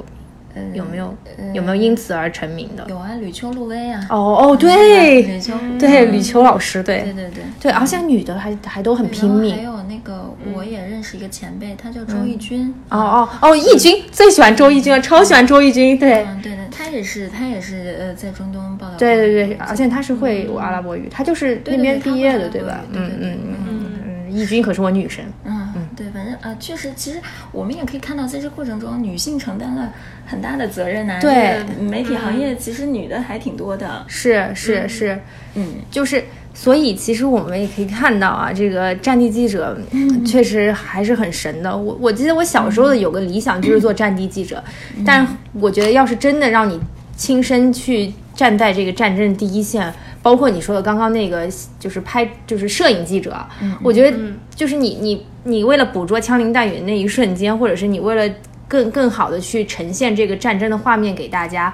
[0.56, 1.16] 嗯有没有
[1.54, 2.86] 有没有因此而成名的？
[2.90, 4.06] 有啊，吕秋、陆薇啊。
[4.10, 9.56] 哦哦，对，吕秋，对吕秋老师，对对对对对，而且女的还还都很拼命。
[9.56, 12.74] 还有那个，我也认识一个前辈，他叫周轶君。
[12.90, 15.98] 哦哦哦，轶君最喜欢周轶君了，超喜欢周轶君。
[16.00, 18.96] 对，对的，他也是，他也是呃，在中东报道。
[18.98, 22.82] 对对对，而且他是会阿拉伯语，他就是那边毕业的，对吧？
[22.92, 25.24] 嗯嗯嗯嗯，轶君可是我女神。
[25.46, 25.59] 嗯
[26.30, 27.20] 嗯，对，反正啊，确实，其实
[27.52, 29.92] 我们也可以看到，在这过程中，女性承担了
[30.26, 31.20] 很大的责任呐。
[31.20, 34.06] 对，媒体行业其实女的还挺多的。
[34.08, 35.20] 是是是，
[35.56, 36.24] 嗯，就是。
[36.52, 39.80] 所以，其实我们也可以看到啊，这个战地记者
[40.26, 41.78] 确实还是很神的。
[41.78, 44.62] 我我记得我小时候的有个理想就是做战地记者，
[45.06, 46.78] 但我觉得要是真的让你
[47.16, 51.48] 亲身去站在这个战争第一线，包括你说的刚刚那个
[51.80, 53.38] 就是拍就是摄影记者，
[53.82, 54.18] 我觉得
[54.54, 58.36] 就是你你你为了捕捉枪林弹雨的那一瞬间，或者是你为了
[58.68, 61.74] 更更好的去呈现这个战争的画面给大家，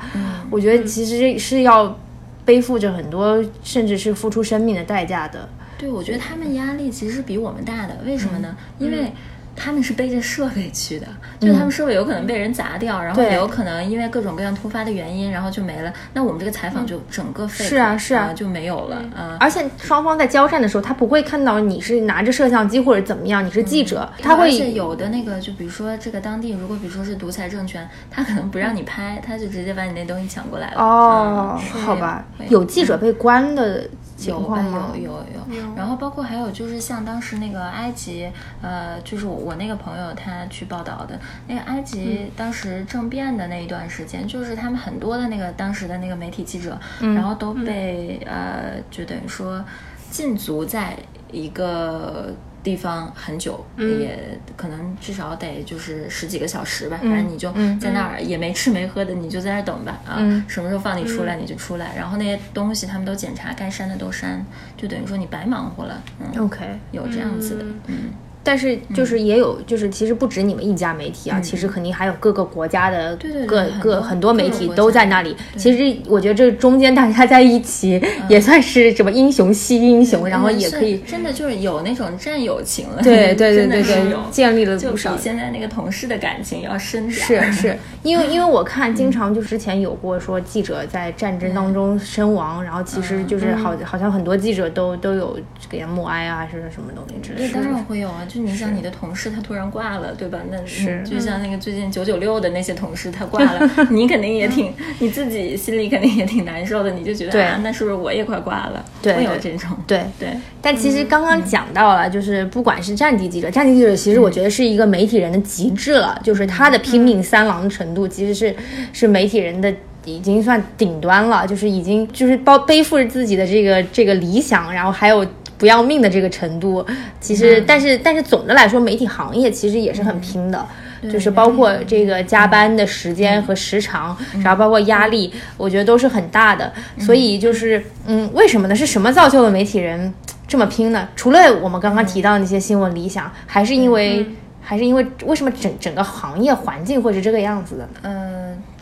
[0.50, 1.98] 我觉得其实是要。
[2.46, 5.50] 背负着很多，甚至是付出生命的代价的。
[5.80, 7.98] 对，我觉得他们压力其实是比我们大的。
[8.06, 8.56] 为什么呢？
[8.78, 9.12] 因为。
[9.56, 11.08] 他们是背着设备去的，
[11.40, 15.92] 就他们设备有可能被人砸掉，然后也有可能因为各种各样突发的原因，然后就没了。
[16.14, 19.38] 那我们这个采访就整个废是啊是啊就没有了啊。
[19.40, 24.46] 而且双方在交战的时候，他不会看到你是拿着摄像机或者怎么样，你是记者，他会。
[24.46, 30.82] 而且有的那个，就比如说这个当地，如果比如说是独裁政权，他可能不让你拍，他就直接把你那东西抢过来了。
[30.82, 33.88] 哦，好吧，有记者被关的。
[34.26, 49.64] 有有有有，然后包括还有就是像当时那个埃及，呃，就是我我那个朋友他去报道的那个埃及当时政变的那一段时间，就是他们很多的那个当时的那个媒体记者，然后都被呃，就等于说
[50.10, 50.98] 禁足在
[51.32, 52.34] 一个。
[52.66, 54.18] 地方很久，也
[54.58, 56.98] 可能至少得就是十几个小时吧。
[57.00, 60.00] 反正你就在那儿也没吃没喝的，你就在那儿等吧。
[60.04, 61.96] 啊，什么时候放你出来你就出来。
[61.96, 64.44] 然后那些东西他们都检查，该删的都删，
[64.76, 66.02] 就等于说你白忙活了。
[66.20, 68.10] 嗯，OK，有这样子的，嗯。
[68.46, 75.36] 但是就是也有，就是其实不止你们一家媒体啊，其实肯定还有各个国家的各各很多媒体都在那里。
[75.58, 83.02] 其实我觉得这中间大家在一起也算是什么英雄惜英雄，然后也可以真的就是有那种战友情了。
[83.02, 85.16] 对 对对对对，建立了不少。
[85.16, 87.52] 比现在那个同事的感情要深点。
[87.52, 95.36] 是是， 因为因为我看经常就之前有过说记者在战争当中身亡，然后其实就是好好像很多记者都都有
[95.68, 97.54] 给他默哀啊，还是什么东西之类的。
[97.56, 98.22] 当然会有啊。
[98.36, 100.40] 就你像你的同事，他突然挂了，对吧？
[100.52, 106.92] 那是就像那个最近九九六的那些同事，他挂了，你肯定也挺，你自己心里肯定也挺难受的。
[106.92, 108.84] 你就觉得啊，那是不是我也快挂了？
[109.04, 110.28] 会有这种对对。
[110.62, 118.54] 但其实刚刚讲到了，就是不管是战地记者，战地记者其实我觉得是一个媒体人的极致了，就是他的拼命三郎程度，其实是
[118.92, 125.26] 是媒体人的已经算顶端了，就是已经就是包背负着自己的这个这个理想，然后还有。
[125.58, 126.86] 不要命的这个程度，
[127.20, 130.66] 其实，但是，但是总的来说，媒体行业其实也是很拼的，
[131.12, 136.72] 就是包括这个加班的时间和时长，然后包括压力，我觉得都是很大的。
[137.00, 138.76] 所以就是，嗯，为什么呢？
[138.76, 140.14] 是什么造就了媒体人
[140.48, 141.08] 这么拼呢？
[141.16, 144.26] 除了我们刚刚提到那些新闻理想，还是因为，
[144.62, 147.90] 还是因为为什么整整个行业环境会是这个样子的呢？
[148.04, 148.35] 嗯，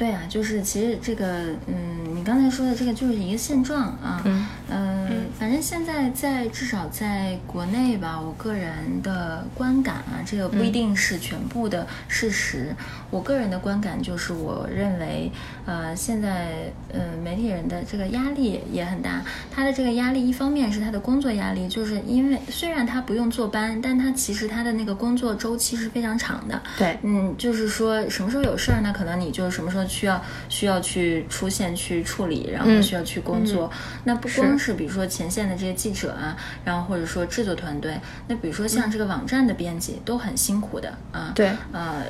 [0.03, 2.03] 对啊，就是其实这个，嗯。
[2.13, 12.73] 你刚才说的这个就是一个现状啊，嗯，呃，反正现在在至少在国内吧，我个人的观感啊，这个不一定是全部的事实。
[13.09, 15.29] 我个人的观感就是，我认为，
[15.65, 19.21] 呃，现在呃媒体人的这个压力也很大。
[19.51, 26.61] 他的这个压力，一方面是他的工作压力，就是因为虽然他不用坐班，但他其实他的那个工作周期是非常长的。
[26.77, 32.01] 对，嗯，就是说什么时候有事儿，那可能你就什么时候需要需要去出现去。
[32.03, 33.71] 处理，然后需要去工作。
[34.03, 41.31] 那不光是比如说前线的这些记者啊，然后或者说制作团队，那比如说像这个网站的编辑都很辛苦的啊。
[41.33, 42.03] 对，呃，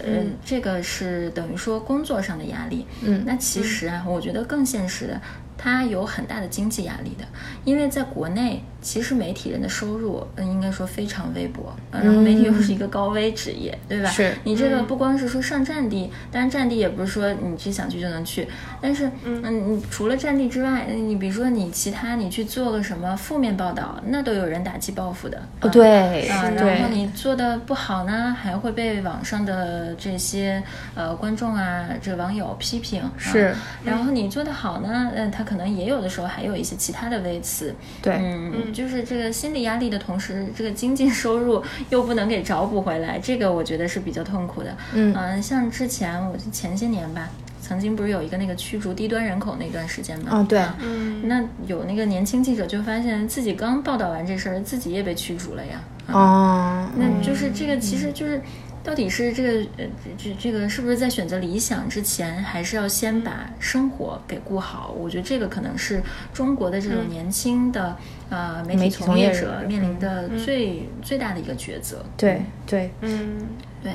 [0.43, 2.85] 这个是等于说工作上的压力。
[3.01, 5.21] 嗯，那其实啊，我觉得更现实的。
[5.55, 7.25] 它有很大的经济压力的，
[7.63, 14.09] 因为在国内，其实媒体人的收入，嗯，应该说非常微薄，然后媒体又是一个高危职业， 对吧？
[14.09, 18.45] 是你这个不光是说上战地，当然战地也不是说你去想去就能去，
[18.81, 25.41] 但是，嗯，你除了战地之外，你比如说你其他你去做个什么负面报道，那都有人打击报复的。
[25.71, 30.61] 对，啊，然后你做的不好呢，还会被网上的这些
[30.93, 33.01] 呃观众啊，这网友批评。
[33.17, 35.41] 是，然后你做的好呢，嗯，他。
[35.43, 44.75] 可能也有的时候还有一些其他的微词，对，嗯，就是这个心理压力的同时，这个经济 收入又不能给找补回来，这个我觉得是比较痛苦的。
[44.93, 47.29] 嗯，像之前我前些年吧，
[47.62, 50.32] 曾经不是有一个那个驱逐低端人口那段时间吗？
[50.32, 55.82] 啊，对，嗯，那有那个年轻记者就发现自己刚报道完这事儿，自己也被驱逐了呀。
[56.07, 58.41] 哦，那就是这个，其实就是。
[58.86, 59.86] 到底是这个呃
[60.17, 64.93] 这这个是不是在选择理想之前，还是要先把生活给顾好？
[64.99, 66.03] 我觉得这个可能是
[66.34, 67.95] 中国的这种年轻的
[68.34, 72.03] 呃媒体从业者面临的最最大的一个抉择。
[72.17, 73.47] 对对，嗯，
[73.84, 73.93] 对。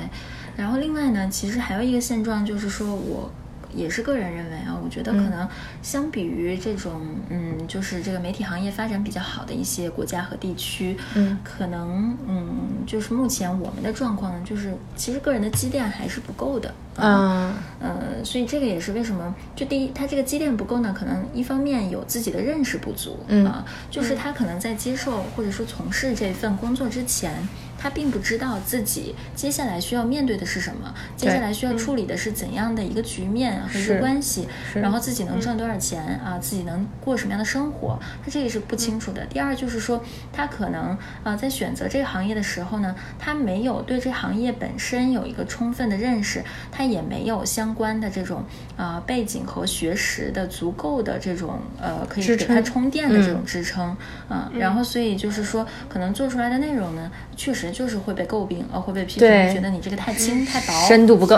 [0.55, 3.29] 然后另外呢，其实还有一个现状就是说我。
[3.73, 5.47] 也是个人认为啊，我觉得可能
[5.81, 12.49] 相比于这种，嗯，就是这个媒体行业发展比较好的一些国家和地区，嗯，可能，嗯，
[12.85, 23.45] 就是目前我们的状况呢，就是其实个人的积淀还是不够的，嗯，呃，所以这个也是为什么，就第一，他这个积淀不够呢，可能一方面有自己的认识不足，嗯。
[23.45, 27.47] 啊，就是他可能在接受或者说从事这份工作之前。
[27.79, 39.25] 他并不知道自己接下来需要面对的是什么，接下来需要处理的是怎样的一个局面和一个关系，然后自己能赚多少钱啊，自己能过什么样的生活，他这个是不清楚的。
[39.27, 40.03] 第二就是说，
[40.33, 48.43] 他可能啊在选择这个行业的时候呢，他没有对这行业本身有一个充分的认识，他也没有相关的这种
[48.75, 53.95] 啊背景和学识的足够的这种呃可以给他充电的这种支撑
[54.27, 57.68] 啊，然后所以就是说，可能做出来的内容呢，确实。
[57.71, 61.35] 就是会被诟病，呃，会被批评，觉得你这个太轻太薄，深度不够。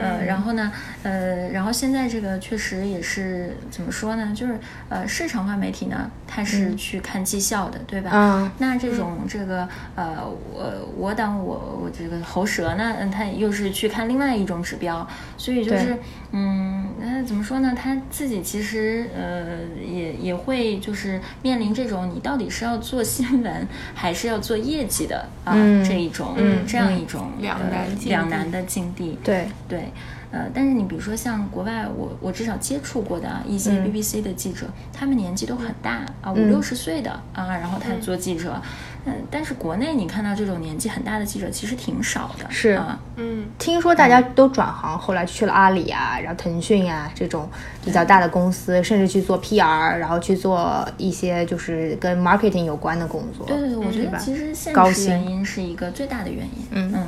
[0.00, 4.32] 呃，然后呢，呃，然后现在这个确实也是怎么说呢？
[4.34, 4.58] 就是
[4.88, 8.10] 呃，市场化媒体呢，它是去看绩效的，对吧？
[8.12, 8.50] 嗯。
[8.58, 10.16] 那这种这个呃，
[10.52, 15.06] 我我党我我这个喉舌呢，嗯，它又是去看另外一种指标，
[15.36, 15.96] 所以就是
[16.32, 17.72] 嗯，那怎么说呢？
[17.76, 25.51] 他自己其实呃也也会就是面临这种，你到底是要做新闻还是要做业绩的啊？
[25.84, 26.34] 这一种
[26.66, 29.18] 这样一种两难两难的境地。
[29.22, 29.84] 对对。
[30.32, 38.58] 呃，但是你比如说像国外，我我至少接触过的一些 BBC 的记者，他们年纪都很大啊，五六十岁的啊，然后他做记者，
[39.04, 47.48] 嗯，但是国内你看到这种年纪很大的记者其实挺少的，是啊，嗯，听说大家都转行，后来去了阿里啊，然后腾讯啊这种
[47.84, 53.46] 比较大的公司，甚至去做 PR，然后去做一些就是跟 marketing 有关的工作。
[53.46, 56.94] 对对对，我觉得其实现实原因是一个最大的原因，嗯嗯。
[56.94, 57.06] 嗯，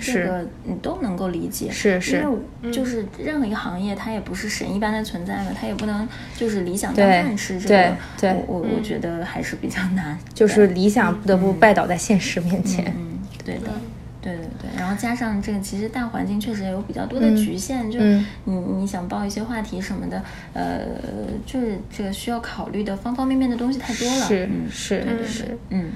[0.00, 2.30] 这个你都能够理解，是是，因
[2.64, 7.58] 为就是任何一个行业，它也不是神一般的存在嘛，它也不能就是理想当饭吃。
[7.60, 12.84] 这个，对，我我觉得还是比较难， 就是理想不得不拜倒在现实面前。
[12.98, 13.70] 嗯，对的，
[14.20, 14.70] 对对对。
[14.76, 20.80] 然后加上这个，其实大环境确实也有比较多的局限，就是你你想报一些话题什么的，呃，
[21.46, 24.26] 就是这个需要考虑的方方面面的东西太多了。
[24.26, 25.90] 是是是，嗯。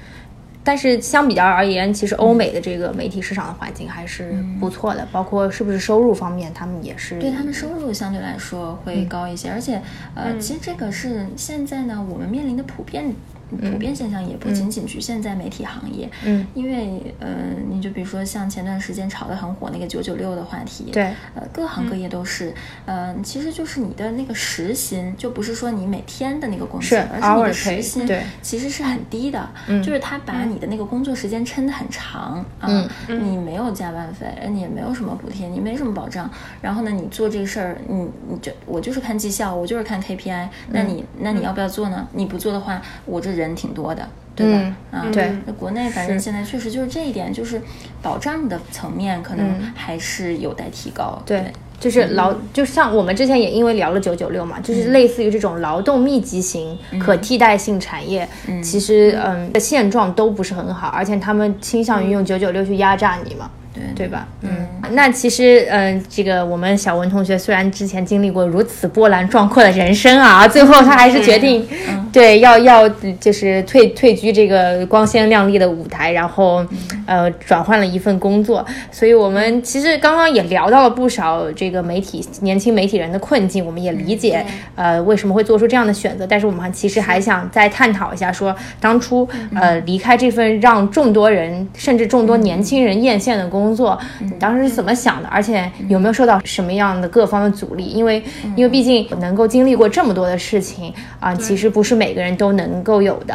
[0.64, 9.80] 但是相比较而言，其实欧美的这个媒体市场的环境还是不错的，包括是不是收入方面，他们也是对他们收入相对来说会高一些，而且
[10.14, 13.14] 呃，其实这个是现在呢我们面临的普遍。
[13.51, 17.28] 普遍现象也不仅仅局限在媒体行业，嗯，因为呃，
[17.68, 22.53] 你就比如说像前段时间炒得很火那个九九六的话题，对，呃，各行各业都是，
[22.84, 36.28] 呃，其实就是你的那个时薪，就不是说你每天的那个工资，而是你的时薪，对，其实是很低的，嗯，就是他把你的那个工作时间撑得很长，啊，你没有加班费，你也没有什么补贴，你没什么保障，
[36.61, 42.09] 然后呢，你做这个事儿，你你就我就是看绩效，我就是看 KPI，那你那你要不要做呢？
[42.12, 43.43] 你不做的话，我这人。
[43.45, 44.76] 人挺多的，对吧？
[44.90, 47.61] 啊，对，那国内反正现在确实就是这一点，就是
[48.03, 51.22] 保障的层面可能还是有待提高。
[51.24, 58.28] 对，就是劳，就像我们之前也因为聊了九九六嘛，就是类似于这种劳动密集型、可替代性产业，
[58.62, 63.51] 其实嗯的现状都不是很好，而且他们倾向于用九九六去压榨你嘛。
[63.74, 64.28] 对对吧？
[64.42, 71.66] 嗯，那其实，嗯，这个我们小文同学虽然之前经历过如此波澜壮阔的人生啊，最后他还是决定，
[72.12, 76.64] 对，要要就是退退居这个光鲜亮丽的舞台，然后
[77.04, 78.64] 呃转换了一份工作。
[78.92, 84.46] 所以我们其实刚刚也聊到了不少这个媒体年轻媒体人的困境，我们也理解
[84.76, 86.24] 呃为什么会做出这样的选择。
[86.24, 93.63] 但是我们其实还想再探讨一下，说当初呃离开这份让众多人甚至众多年轻人艳羡的工。
[93.64, 95.28] 工作，你当时是怎么想的？
[95.28, 97.84] 而且有没有受到什么样的各方的阻力？
[97.84, 98.22] 因为，
[98.54, 103.34] 因为毕竟能够经历过这么多的事情啊，其实不是每个人都能够有的。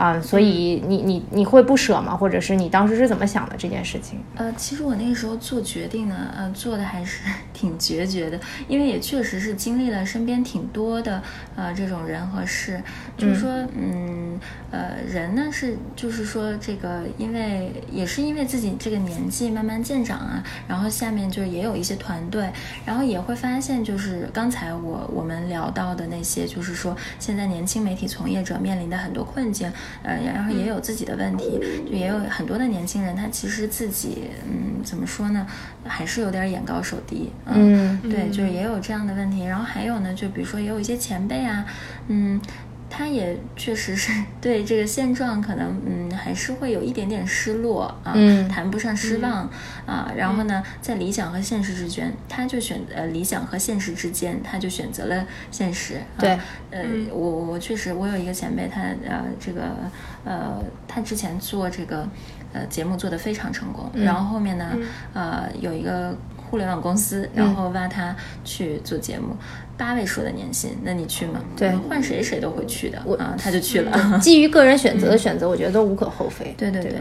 [0.00, 2.16] 啊，所以你你你会不舍吗？
[2.16, 4.18] 或者是你当时是怎么想的这件事情？
[4.34, 11.22] 呃，其实我那个时候做决定呢，呃，做的还是 挺决绝的，因为也确实是经历了身边挺多的
[11.54, 12.82] 呃这种人和事，
[13.18, 14.40] 就是说，嗯，
[14.70, 22.50] 呃，人呢是就是说这个，因为也是因为自己这个年纪慢慢渐长啊，然后下面就是也有一些团队，
[22.86, 29.70] 然后也会发现就是刚才我我们聊到的那些，就是说现在年轻媒体从业者面临的很多困境。
[30.02, 35.46] 呃，然后也有自己的问题，就也有很多的年轻人，他其实自己，嗯，怎么说呢，
[35.84, 39.44] 还是有点眼高手低，嗯，对，就是也有这样的问题。
[39.44, 41.64] 然后还有呢，就比如说也有一些前辈啊，
[42.08, 42.40] 嗯。
[42.90, 44.12] 他也确实是
[44.42, 48.12] 对这个现状可能嗯还是会有一点点失落啊，
[48.48, 49.48] 谈不上失望
[49.86, 50.12] 啊。
[50.16, 56.00] 然后呢，在理想和现实之间，他就选呃理想和现实之间，他就选择了现实。
[56.18, 56.38] 对，
[56.70, 59.62] 呃，我我确实我有一个前辈，他呃这个
[60.24, 62.06] 呃他之前做这个
[62.52, 64.76] 呃节目做得非常成功，然后后面呢
[65.14, 68.14] 呃有一个互联网公司，然后挖他
[68.44, 69.36] 去做节目。
[69.80, 71.40] 八位数的年薪，那你去吗？
[71.56, 73.00] 对，换谁谁都会去的。
[73.06, 74.18] 我啊，他就去了。
[74.20, 76.54] 基于个人选择的选择，我觉得都无可厚非。
[76.58, 76.92] 对对对，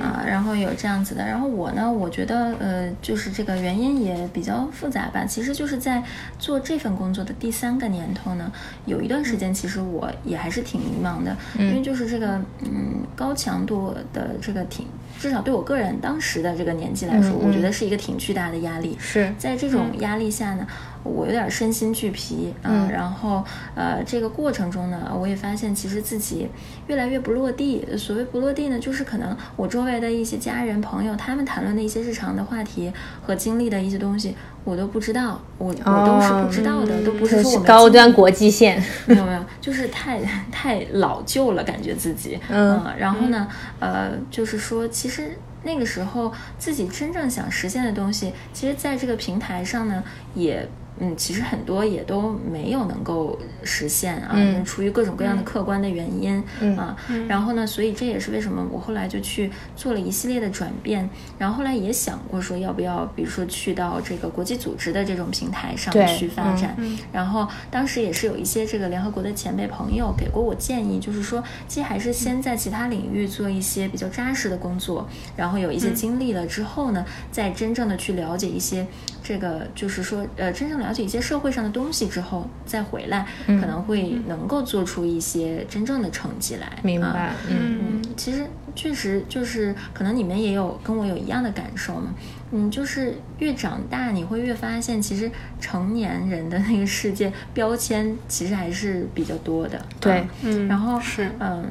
[0.00, 1.26] 啊，然后有这样子的。
[1.26, 5.24] 然后我呢，我觉得呃，就是这个原因也比较复杂吧。
[5.24, 6.00] 其实就是在
[6.38, 8.52] 做这份工作的第三个年头呢，
[8.86, 14.86] 有一段时间其实我也还是挺迷茫的，因为就是这个嗯高强度的这个挺，
[15.18, 18.96] 至少对我个人当时的这个年纪来说，我觉得是一个挺巨大的压力。
[18.98, 20.66] 是在这种压力下呢。
[21.04, 23.42] 我有点身心俱疲啊，然后
[23.74, 26.48] 呃，这个过程中呢，我也发现其实自己
[26.88, 27.86] 越来越不落地。
[27.96, 32.92] 所谓不落地呢，就是可能我周围的一些家人朋友，他们谈论的一些日常的话题
[33.22, 34.34] 和经历的一些东西，
[34.64, 40.20] 我都不知道，我我都是不知道的，都不是说我们高端国际线，没有没有，就是太
[40.52, 43.48] 太老旧了，感觉自己嗯，然后呢，
[43.80, 50.02] 呃，就是说其实那个时候自己真正想实现的东西，其实在这个平台上呢
[50.34, 50.68] 也。
[51.00, 56.42] 嗯，其实很多也都没有能够实现啊，出于各种各样的客观的原因
[56.76, 56.96] 啊。
[57.28, 61.08] 然后呢，所以这也是为什么我后来就去做了一系列的转变。
[61.38, 66.76] 然后后来也想过说，要不要比如说去到这个国际组织的这种平台上去发展。
[67.12, 78.86] 然后当时也是有一些这个联合国的前辈朋友给过我建议，就是说，其实还是先在其他领域做一些比较扎实的工作，然后有一些经历了之后呢，再真正的去了解一些。
[79.28, 86.78] 这个就是说，呃，真正了解一些社会上的东西之后，再回来，可能会能够做出一些真正的成绩来。
[86.82, 92.14] 明白，嗯嗯，其实确实就是，可能你们也有跟我有一样的感受嘛。
[92.52, 99.78] 嗯，就是越长大，你会越发现，其实成年人的那个世界标签其实还是比较多的。
[100.00, 101.66] 对，嗯，然后是，嗯，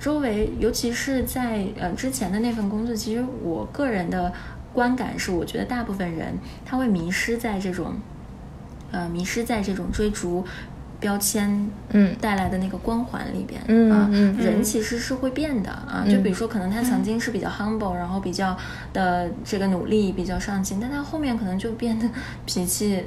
[0.00, 4.32] 周围，尤其是在呃之前的那份工作，其实我个人的。
[4.76, 6.34] 观感是，我觉得大部分人
[6.66, 7.94] 他会迷失在这种，
[8.92, 10.44] 呃，迷失在这种追逐。
[11.00, 12.14] 标签嗯。
[12.20, 18.56] 带来的那个光环里边嗯啊人其实是会变的啊就比如说可能他曾经是比较 humble 然后比较
[18.92, 22.08] 的这个努力比较上进但他后面可能就变得
[22.44, 23.02] 脾气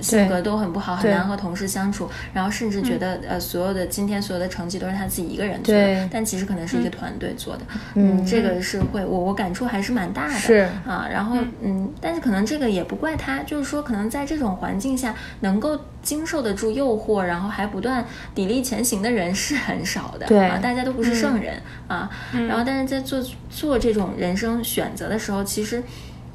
[0.00, 7.62] 性格都很不好很难和同事相处然后甚至觉得呃所有的今天所有的成绩都是他自己一个人做的但其实可能是一个团队做的
[7.94, 8.24] 嗯。
[8.24, 10.68] 这个是会我我感触还是蛮大的是。
[10.86, 17.22] 啊然后嗯但是可能这个也不怪他就是说可能在这种环境下能够经受得住诱惑。
[17.22, 22.10] 然后还不断砥砺前行的人是很少的，对啊，大家都不是圣人啊。
[22.32, 25.82] 然后，但是在做做这种人生选择的时候，其实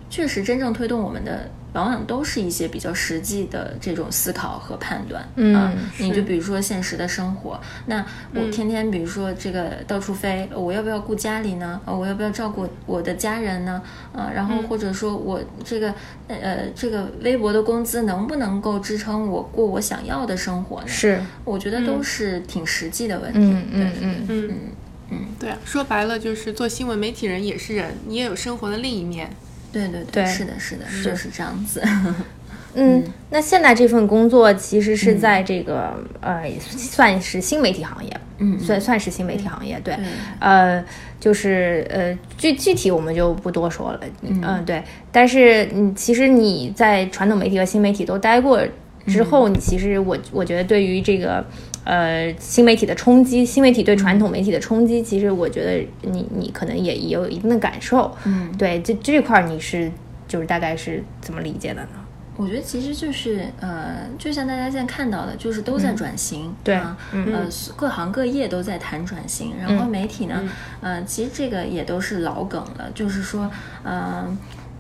[0.10, 1.50] 确实真正推动我们的。
[1.78, 5.22] 往往都是一些比较实际的这种思考和判断
[5.56, 8.04] 啊，你就比如说现实的生活，那
[8.34, 11.80] 我天天比如说这个到处飞，我要不要顾家里呢？
[11.86, 13.80] 我要不要照顾我的家人呢？
[14.12, 15.94] 啊，然后或者说我这个
[16.28, 20.88] 呃这个微薄的工资能不能够支撑我过我想要的生活呢？
[20.88, 23.40] 是，我觉得都是挺实际的问题。
[23.40, 24.50] 嗯嗯嗯嗯
[25.12, 29.30] 嗯，对啊，说白了就是做新闻媒体人也是人，你也有生活的另一面。
[29.72, 31.82] 对对对，是的，是的，就是这样子。
[32.80, 39.98] 嗯，那现在这份工作其实是在这个呃，算是新媒体行业，嗯，算算是新媒体行业，对，
[40.40, 40.84] 呃，
[41.20, 44.84] 就是呃，具具体我们就不多说了，嗯，对。
[45.12, 48.62] 但是嗯，其实你在传统媒体和新媒体都待过
[49.08, 51.44] 之后，你其实我我觉得对于这个。
[51.88, 58.14] 呃，新媒体的冲击，新媒体对传统媒体的冲击，其实我觉得你你可能也也有一定的感受。
[58.26, 59.90] 嗯，对，这这块你是
[60.28, 61.90] 就是大概是怎么理解的呢？
[62.36, 70.44] 我觉得其实就是呃，就像大家现在看到的，就是都在转型，对啊，呃，各行各业都在谈转型，然后媒体呢，
[70.82, 73.50] 呃，其实这个也都是老梗了，就是说，
[73.84, 74.38] 呃。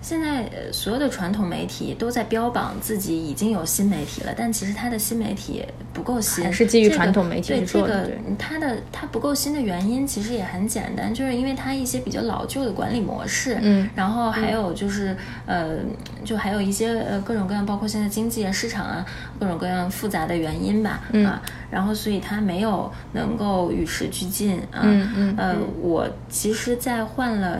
[0.07, 8.05] 现在所有的传统媒体都在标榜自己已经有新媒体了，但其实它的新媒体不够新，还是基于传统媒体做的。
[8.05, 15.13] 对这个，它的它不够新的原因其实也很简单，就是因为它一些比较老旧的管理模式，嗯，然后还有就是
[15.45, 15.79] 呃，
[16.23, 19.05] 就还有一些呃各种各样，包括现在经济啊、市场啊
[19.37, 27.57] 各种各样复杂的原因吧，啊，然后所以它没有能够与时俱进啊，嗯嗯，呃，我其实，在换了。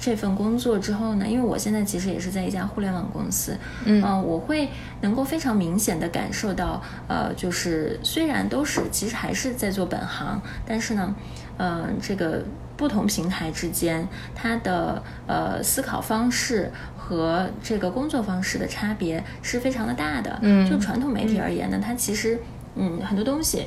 [0.00, 4.68] 这份工作之后呢，因为我现在其实也是在一家互联网公司，嗯，我会
[5.00, 11.14] 能够非常明显的感受到，呃，就是虽然都是其实还是在做本行，但是呢，
[11.58, 12.44] 嗯，这个
[12.76, 20.38] 不同平台之间它的呃思考方式和这个工作方式的差别是非常的大的。
[20.42, 22.40] 嗯，就传统媒体而言呢，它其实
[22.76, 23.66] 嗯很多东西。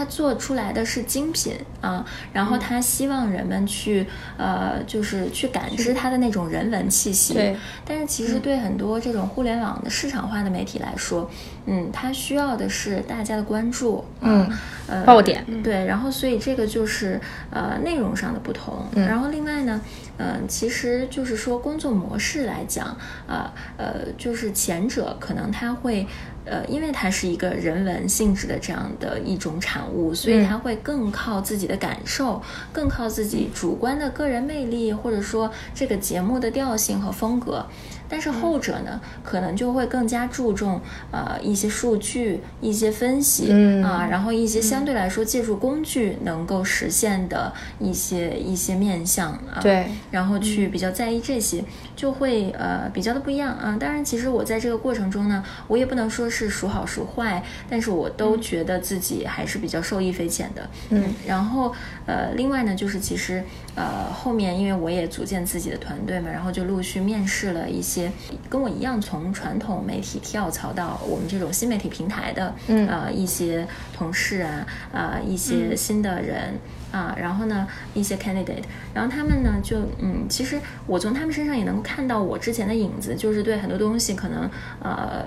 [0.00, 4.06] 他做出来的是精品啊，然后他希望人们去
[4.38, 7.34] 呃，就是去感知他的那种人文气息。
[7.34, 7.54] 对。
[7.84, 11.30] 但是其实对很多这种互联网的市场化的媒体来说，
[11.66, 14.50] 嗯，他需要的是大家的关注，嗯，
[14.86, 15.44] 呃，爆点。
[15.62, 15.84] 对。
[15.84, 17.20] 然后所以这个就是
[17.50, 18.86] 呃内容上的不同。
[18.94, 19.06] 嗯。
[19.06, 19.78] 然后另外呢，
[20.16, 22.96] 嗯，其实就是说工作模式来讲
[23.28, 26.06] 啊，呃，就是前者可能他会。
[26.50, 32.42] 呃，因为它是一个人文性质的这样的一种产物，所以它会更靠自己的感受，
[32.72, 37.64] 更靠自己主观的个人魅力，或者说这个节目的调性和风格。
[38.10, 40.80] 但是后者呢，可能就会更加注重
[41.12, 43.52] 呃一些数据、一些分析
[43.84, 53.76] 啊，然后一些相对来说借助工具能够实现的一些一些面向啊，对，然后去比较在意这些，就会呃比较的不一样啊。
[53.78, 60.68] 当然，其实我在这个过程中呢，我也不能说是孰好孰坏，但是我都觉得自己还是比较受益匪浅的。
[60.88, 61.72] 嗯，然后
[62.06, 63.44] 呃，另外呢，就是其实
[63.76, 67.99] 呃后面因为我也组建自己的团队嘛，然后就陆续面试了一些。
[68.48, 72.86] 跟我一样从传统媒体跳槽到我们这种新媒体平台的，嗯。
[72.88, 76.54] 啊一些同事啊啊一些新的人
[76.92, 78.62] 啊，然后呢一些 candidate，
[78.94, 84.48] 然后他们呢就嗯，其实我从他们身上也能够看到我之前的影子，就是对很多东西可能
[84.82, 85.24] 呃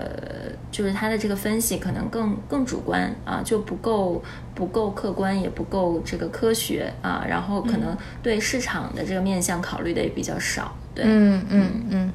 [0.70, 4.22] 就是他的这个分析可能更更主观啊，就不够
[4.54, 11.70] 不够客观，也不够这个科学啊，然后可能对市场的这个面向考虑的也比较少，对，嗯嗯。
[11.90, 12.12] 嗯。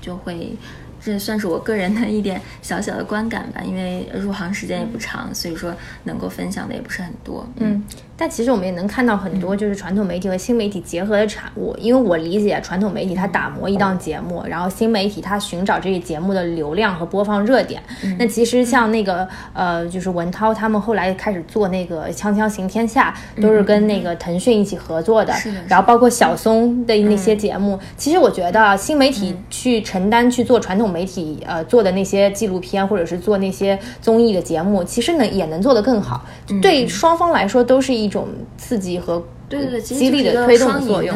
[0.00, 0.56] 就会。
[1.02, 5.74] 这算是我个人的一点小小的观感吧，因为入行时间也不长，所以说
[6.04, 7.48] 能够分享的也不是很多。
[7.56, 7.82] 嗯，
[8.20, 17.82] 但其实我们也能看到很多就是传统媒体和新媒体结合的产物，因为我理解传统媒体它打磨一档节目，然后新媒体它寻找这个节目的流量和播放热点。
[18.18, 25.32] 那其实像那个呃，就是文涛他们后来开始做那个《锵锵行天下》，都是跟那个腾讯一起合作的。
[25.66, 30.90] 然后包括小松的那些节目，其实我觉得新媒体去承担去做传统。
[30.90, 36.26] 媒体呃做的那些纪录片，或者是做那些综艺的节目，其实能也能做得更好，
[36.60, 41.14] 对双方来说都是一种刺激和对对对激励的推动作用。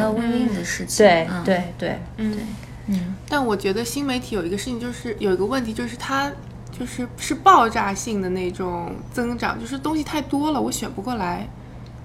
[0.55, 2.37] 的事情，对对对，嗯
[2.87, 3.15] 嗯。
[3.29, 6.31] 但我觉得新媒体有一个事情，就是有一个问题，就是它
[6.71, 11.47] 就是是爆炸性的那种增长，就是东西太多了，我选不过来。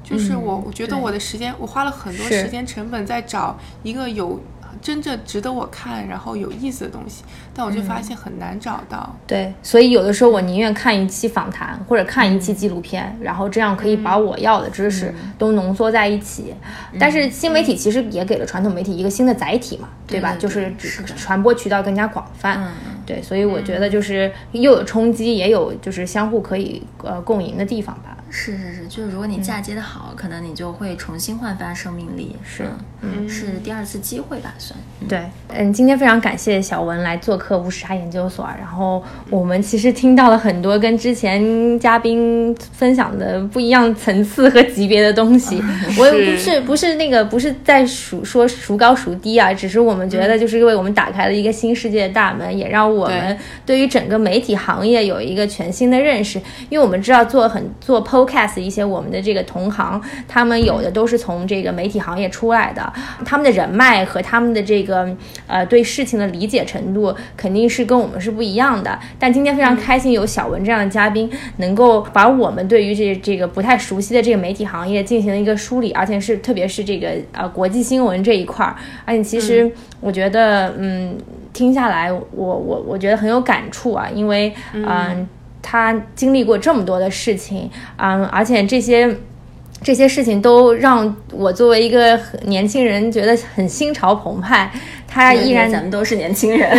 [0.02, 4.38] 就是我我觉得我的时间，我花了很多时间成本在找一个有。
[4.80, 9.16] 真正值得我看，然后有意思的东西，但我就发现很难找到。
[9.26, 16.54] 对，所以有的时候我宁愿看一期访谈或者看一期纪录片，然后这样可以把我要的知识都浓缩在一起。
[16.98, 20.34] 但是新媒体其实也给了传统媒体一个新的载体嘛，对吧？
[20.38, 22.58] 就是是传播渠道更加广泛。
[22.60, 22.68] 嗯
[23.06, 28.16] 对，所以我觉得就是又有冲击，也有就是相互可以呃共赢的地方吧。
[28.30, 32.36] 是是是，就是如果你嫁接的好，可能你就会重新焕发生命力。
[32.44, 32.64] 是，
[33.02, 34.78] 嗯，是第二次机会吧，算。
[35.08, 38.48] 对，嗯，今天非常感谢小文来做客乌时差研究所。
[38.58, 45.60] 然后我们其实听到了很多跟之前嘉宾分享的不一样层次和级别的东西。
[45.98, 56.38] 我也不是不是那个不是在数说孰高孰低啊，只是我们觉得就是为我们打开了一个新世界的大门，也让我们对于整个媒体行业有一个全新的认识。
[56.68, 62.92] 因为我们知道做很做 podcast 一些我们的这个同行，他们有的都是从这个媒体行业出来的，
[63.24, 65.08] 他们的人脉和他们的这个
[65.46, 68.98] 呃对事情的理解程度肯定是跟我们是不一样的。
[69.18, 81.16] 但今天非常开心有小文这样的嘉宾，能够把我们对于这这个不太熟悉的这个媒体行业进行了一个梳理，而且是特别是这个呃国际新闻这一块儿，而且其实我觉得嗯
[81.52, 85.28] 听下来我我我觉得很有感触啊，因为嗯。
[85.62, 89.16] 他经历过这么多的事情，嗯，而且这些
[89.82, 94.70] 这些事情都让我作为一个年轻人觉得很心潮澎湃。
[95.10, 96.70] 他依然咱们都是年轻人。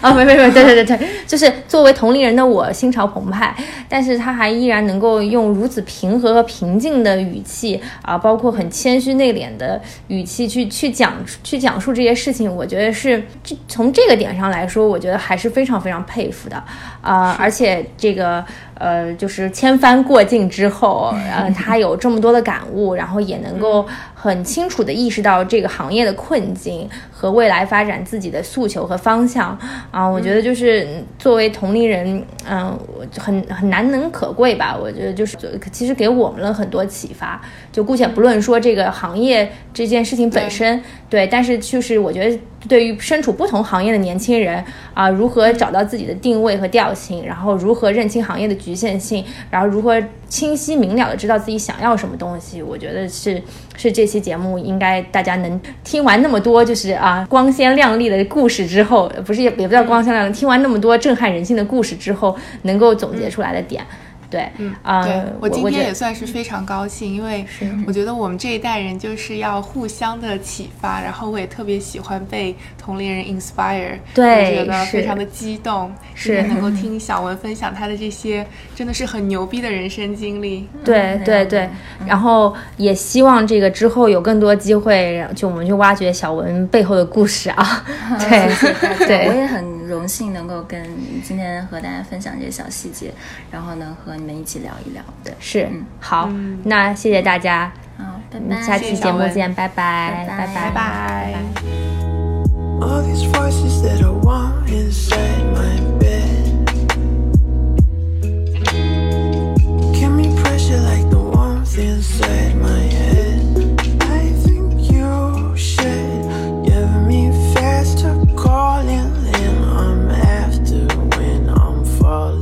[0.00, 3.54] 啊， 没没没，对对对对，就是作为同龄人的我心潮澎湃，
[3.88, 11.12] 但是他还依然能够用如此平和和平静的语气啊，包括很谦虚内敛的语气去去讲
[11.44, 13.22] 去讲述这些事情，我觉得是
[13.68, 16.56] 从这个点上来说，我觉得还是非常非常佩服的。
[17.02, 18.42] 啊，而且这个。
[18.82, 23.86] 呃，就是千帆过尽之后， 呃，他有这么多的感悟，然后也能够
[24.22, 29.58] 很清楚的意识到这个行业的困境和未来发展自己的诉求和方向
[29.90, 30.06] 啊。
[30.06, 30.86] 我觉得就是
[31.18, 32.78] 作为同龄人，嗯，
[33.18, 34.78] 很很难能可贵吧。
[34.80, 35.36] 我觉得就是
[35.72, 37.42] 其实给我们了很多启发。
[37.72, 48.72] 就姑且不论说这个行业这件事情本身，对，但是就是我觉得对于身处不同行业的年轻人啊，如何找到自己的定位和调性，然后如何认清行业的局。
[48.82, 52.62] 限性，然后如何清晰明了的知道自己想要什么东西？
[52.62, 53.40] 我觉得是
[53.76, 63.86] 是这期节目应该大家能听完那么多就是啊光鲜亮丽的故事之后，不是也也不叫光鲜亮丽，听完那么多震撼人心的故事之后，能够总结出来的点。
[64.32, 65.06] 对，嗯啊，
[65.38, 67.44] 我今天也算是非常高兴，因为
[67.86, 81.68] 我觉得我们这一代人就是要互相的启发，然后我也特别喜欢被同龄人 inspire，对，我觉得非常的激动，是能够听小文分享他的这些真的是很牛逼的人生经历，对对对，
[82.06, 87.84] 然后也希望这个之后有更多机会，就我们去挖掘小文背后的故事啊，
[88.18, 90.82] 对对，我也很荣幸能够跟
[91.22, 93.12] 今天和大家分享这些小细节，
[93.50, 94.16] 然后能和。
[94.22, 95.68] 你们一起聊一聊，的，是，
[95.98, 96.30] 好，
[96.62, 101.34] 那谢谢大家，好，拜拜，下期节目见，拜拜，拜拜，拜拜。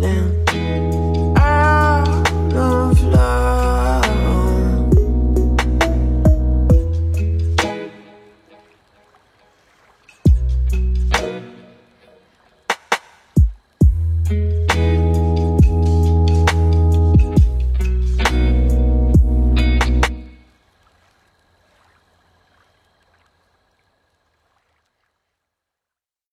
[0.03, 0.30] Mm-hmm.